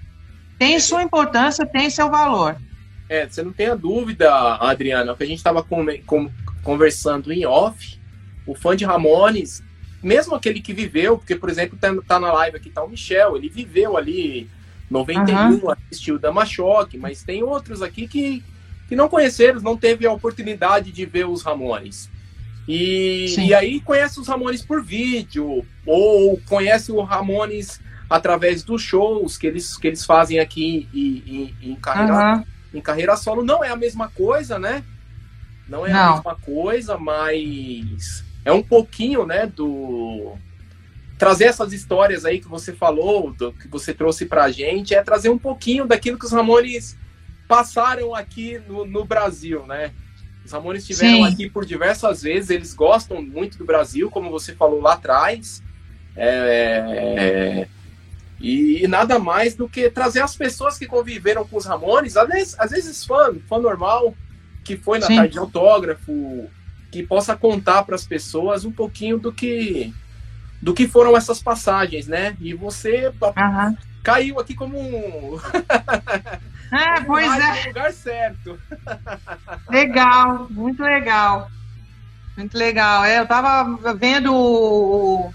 [0.59, 2.57] Tem sua importância, tem seu valor.
[3.07, 6.29] É, você não tem a dúvida, Adriana, que a gente estava com, com,
[6.61, 7.97] conversando em off,
[8.45, 9.63] o fã de Ramones
[10.07, 13.35] mesmo aquele que viveu, porque, por exemplo, tá, tá na live aqui, tá o Michel,
[13.35, 14.49] ele viveu ali
[14.89, 15.71] 91, uhum.
[15.71, 18.43] assistiu Dama Choque, mas tem outros aqui que,
[18.87, 22.09] que não conheceram, não teve a oportunidade de ver os Ramones.
[22.67, 27.79] E, e aí conhece os Ramones por vídeo, ou conhece o Ramones
[28.09, 32.43] através dos shows que eles, que eles fazem aqui em, em, em carreira, uhum.
[32.73, 33.43] em carreira solo.
[33.43, 34.83] Não é a mesma coisa, né?
[35.67, 35.99] Não é não.
[35.99, 40.33] a mesma coisa, mas é um pouquinho, né, do
[41.17, 45.29] trazer essas histórias aí que você falou, do que você trouxe pra gente, é trazer
[45.29, 46.95] um pouquinho daquilo que os Ramones
[47.47, 49.91] passaram aqui no, no Brasil, né?
[50.45, 54.79] Os Ramones estiveram aqui por diversas vezes, eles gostam muito do Brasil, como você falou
[54.79, 55.61] lá atrás.
[56.15, 57.67] É,
[58.39, 62.27] e, e, nada mais do que trazer as pessoas que conviveram com os Ramones, às
[62.29, 64.15] vezes, às vezes fã, fã normal,
[64.63, 65.15] que foi na Sim.
[65.15, 66.47] tarde de autógrafo,
[66.97, 69.93] que possa contar para as pessoas um pouquinho do que
[70.59, 72.35] do que foram essas passagens, né?
[72.41, 73.77] E você uhum.
[74.03, 75.39] caiu aqui como um
[76.73, 77.61] É, pois é.
[77.61, 78.59] No lugar certo.
[79.69, 81.49] Legal, muito legal.
[82.35, 83.05] Muito legal.
[83.05, 85.31] É, eu tava vendo o,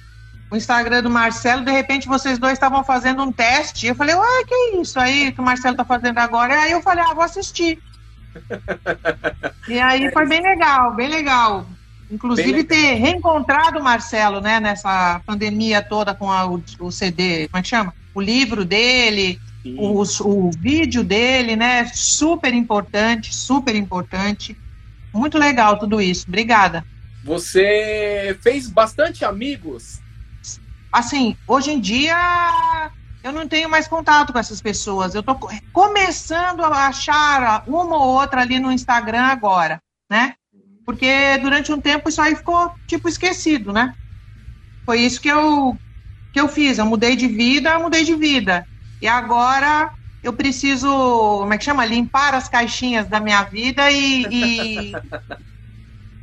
[0.51, 3.87] o Instagram do Marcelo, de repente vocês dois estavam fazendo um teste.
[3.87, 6.61] Eu falei, ué, que é isso aí que o Marcelo tá fazendo agora?
[6.61, 7.83] Aí eu falei, ah, vou assistir.
[9.69, 11.67] E aí foi bem legal, bem legal.
[12.11, 17.49] Inclusive bem ter reencontrado o Marcelo, né, nessa pandemia toda com a, o, o, CD,
[17.49, 17.95] como é que chama?
[18.15, 21.87] O livro dele, o, o vídeo dele, né?
[21.87, 24.57] Super importante, super importante.
[25.13, 26.27] Muito legal tudo isso.
[26.29, 26.85] Obrigada.
[27.25, 30.01] Você fez bastante amigos?
[30.93, 32.91] Assim, hoje em dia
[33.23, 35.15] eu não tenho mais contato com essas pessoas.
[35.15, 35.39] Eu estou
[35.73, 39.79] começando a achar uma ou outra ali no Instagram agora,
[40.11, 40.35] né?
[40.85, 43.95] Porque durante um tempo isso aí ficou tipo esquecido, né?
[44.85, 45.77] Foi isso que eu
[46.33, 46.79] que eu fiz.
[46.79, 48.67] Eu mudei de vida, mudei de vida.
[49.01, 49.93] E agora
[50.23, 51.85] eu preciso, como é que chama?
[51.85, 55.03] Limpar as caixinhas da minha vida e, e,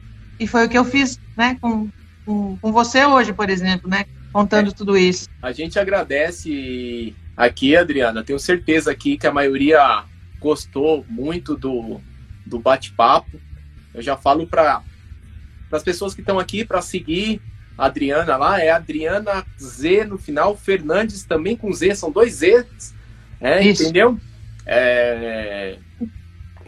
[0.40, 1.58] e foi o que eu fiz, né?
[1.62, 1.90] Com,
[2.26, 4.06] com, com você hoje, por exemplo, né?
[4.32, 5.28] Contando é, tudo isso.
[5.42, 8.24] A gente agradece aqui, Adriana.
[8.24, 10.04] Tenho certeza aqui que a maioria
[10.40, 12.00] gostou muito do,
[12.46, 13.40] do bate-papo.
[13.94, 14.82] Eu já falo para
[15.72, 17.42] as pessoas que estão aqui para seguir
[17.78, 22.94] a Adriana lá, é Adriana Z no final, Fernandes também com Z, são dois Zs,
[23.40, 24.20] é, entendeu?
[24.66, 25.78] É,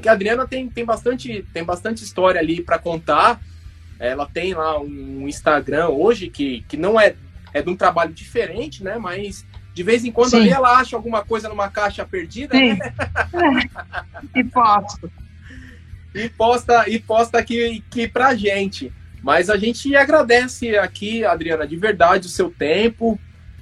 [0.02, 3.42] que a Adriana tem, tem, bastante, tem bastante história ali para contar.
[4.00, 7.16] Ela tem lá um Instagram hoje que, que não é
[7.54, 8.98] é de um trabalho diferente, né?
[8.98, 12.74] Mas de vez em quando ali ela acha alguma coisa numa caixa perdida, Sim.
[12.74, 12.94] né?
[14.36, 15.10] e posta.
[16.14, 18.92] E posta, e posta aqui, aqui pra gente.
[19.24, 23.20] Mas a gente agradece aqui, Adriana, de verdade o seu tempo.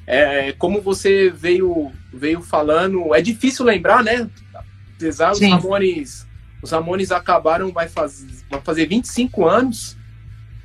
[0.07, 4.27] É, como você veio, veio falando, é difícil lembrar, né?
[4.95, 6.25] Apesar os Ramones,
[6.63, 9.98] os Ramones acabaram, vai, faz, vai fazer 25 anos.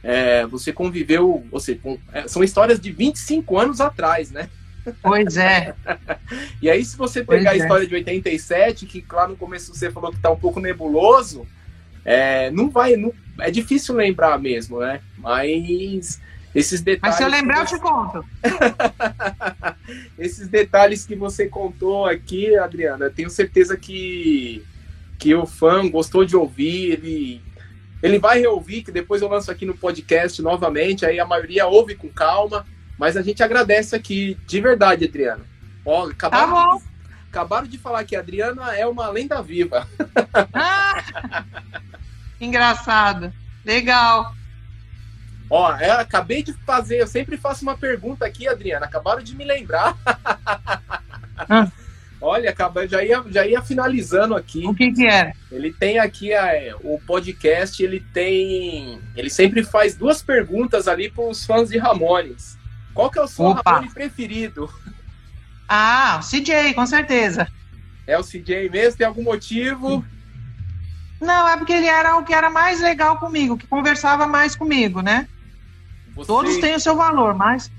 [0.06, 4.50] É, você conviveu, você, com, é, são histórias de 25 anos atrás, né?
[5.02, 5.74] Pois é.
[6.60, 7.56] e aí, se você pegar pois a é.
[7.56, 7.88] história é.
[7.88, 11.46] de 87, que lá no começo você falou que tá um pouco nebuloso,
[12.04, 12.96] é, não vai.
[12.96, 15.00] Não, é difícil lembrar mesmo, né?
[15.16, 16.20] Mas
[16.54, 17.00] esses detalhes.
[17.02, 17.74] Mas se eu lembrar, você...
[17.74, 18.24] eu te conto.
[20.18, 24.62] esses detalhes que você contou aqui, Adriana, tenho certeza que,
[25.18, 27.42] que o fã gostou de ouvir, ele
[28.04, 31.94] ele vai reouvir, que depois eu lanço aqui no podcast novamente, aí a maioria ouve
[31.94, 32.66] com calma,
[32.98, 35.42] mas a gente agradece aqui, de verdade, Adriana.
[35.86, 36.76] Ó, acabaram, tá.
[36.76, 36.84] De,
[37.30, 39.88] acabaram de falar que a Adriana é uma lenda viva.
[40.52, 41.02] Ah,
[42.38, 43.32] engraçado.
[43.64, 44.34] Legal.
[45.48, 48.84] Ó, eu acabei de fazer, eu sempre faço uma pergunta aqui, Adriana.
[48.84, 49.96] Acabaram de me lembrar.
[51.48, 51.68] Ah.
[52.24, 54.66] Olha, acaba, já ia, já ia finalizando aqui.
[54.66, 55.34] O que que é?
[55.52, 61.10] Ele tem aqui a, é, o podcast, ele tem, ele sempre faz duas perguntas ali
[61.10, 62.56] para os fãs de Ramones.
[62.94, 63.72] Qual que é o seu Opa.
[63.72, 64.72] Ramone preferido?
[65.68, 67.46] Ah, o CJ, com certeza.
[68.06, 68.96] É o CJ mesmo?
[68.96, 70.02] Tem algum motivo?
[71.20, 75.02] Não, é porque ele era o que era mais legal comigo, que conversava mais comigo,
[75.02, 75.28] né?
[76.14, 76.26] Você...
[76.26, 77.70] Todos têm o seu valor, mas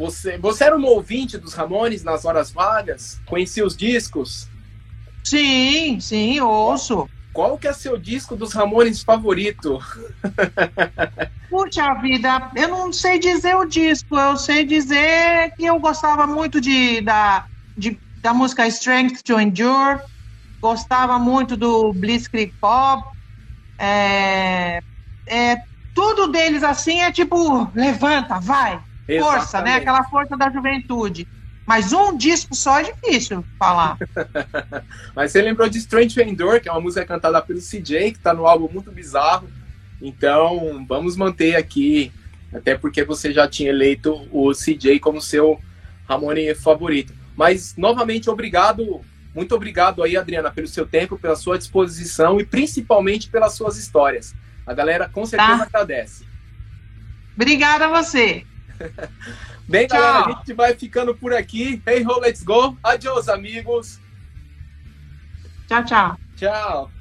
[0.00, 3.20] você, você era um ouvinte dos Ramones nas horas vagas?
[3.26, 4.50] Conhecia os discos?
[5.22, 7.06] Sim, sim, ouço.
[7.34, 9.78] Qual que é seu disco dos Ramones favorito?
[11.50, 16.62] Puxa vida, eu não sei dizer o disco, eu sei dizer que eu gostava muito
[16.62, 17.46] de, da,
[17.76, 20.00] de, da música Strength to Endure,
[20.62, 23.04] gostava muito do Blitzkrieg Pop,
[23.78, 24.80] é,
[25.26, 25.56] é,
[25.92, 28.82] tudo deles assim é tipo, levanta, vai,
[29.18, 29.74] força, né?
[29.74, 31.26] Aquela força da juventude.
[31.66, 33.96] Mas um disco só é difícil falar.
[35.14, 38.34] Mas você lembrou de Strange Endor, que é uma música cantada pelo CJ, que está
[38.34, 39.48] no álbum Muito Bizarro.
[40.02, 42.12] Então, vamos manter aqui,
[42.52, 45.60] até porque você já tinha eleito o CJ como seu
[46.08, 47.12] Ramone favorito.
[47.36, 49.00] Mas, novamente, obrigado,
[49.34, 54.34] muito obrigado aí, Adriana, pelo seu tempo, pela sua disposição e principalmente pelas suas histórias.
[54.66, 55.64] A galera com certeza tá.
[55.64, 56.24] agradece.
[57.36, 58.44] Obrigada a você.
[59.68, 59.98] Bem, Tchau.
[60.00, 61.82] galera, a gente vai ficando por aqui.
[61.86, 62.76] Hey ho, let's go.
[62.82, 64.00] Adiós, amigos.
[65.68, 66.18] Tchau, tchau.
[66.36, 66.99] Tchau.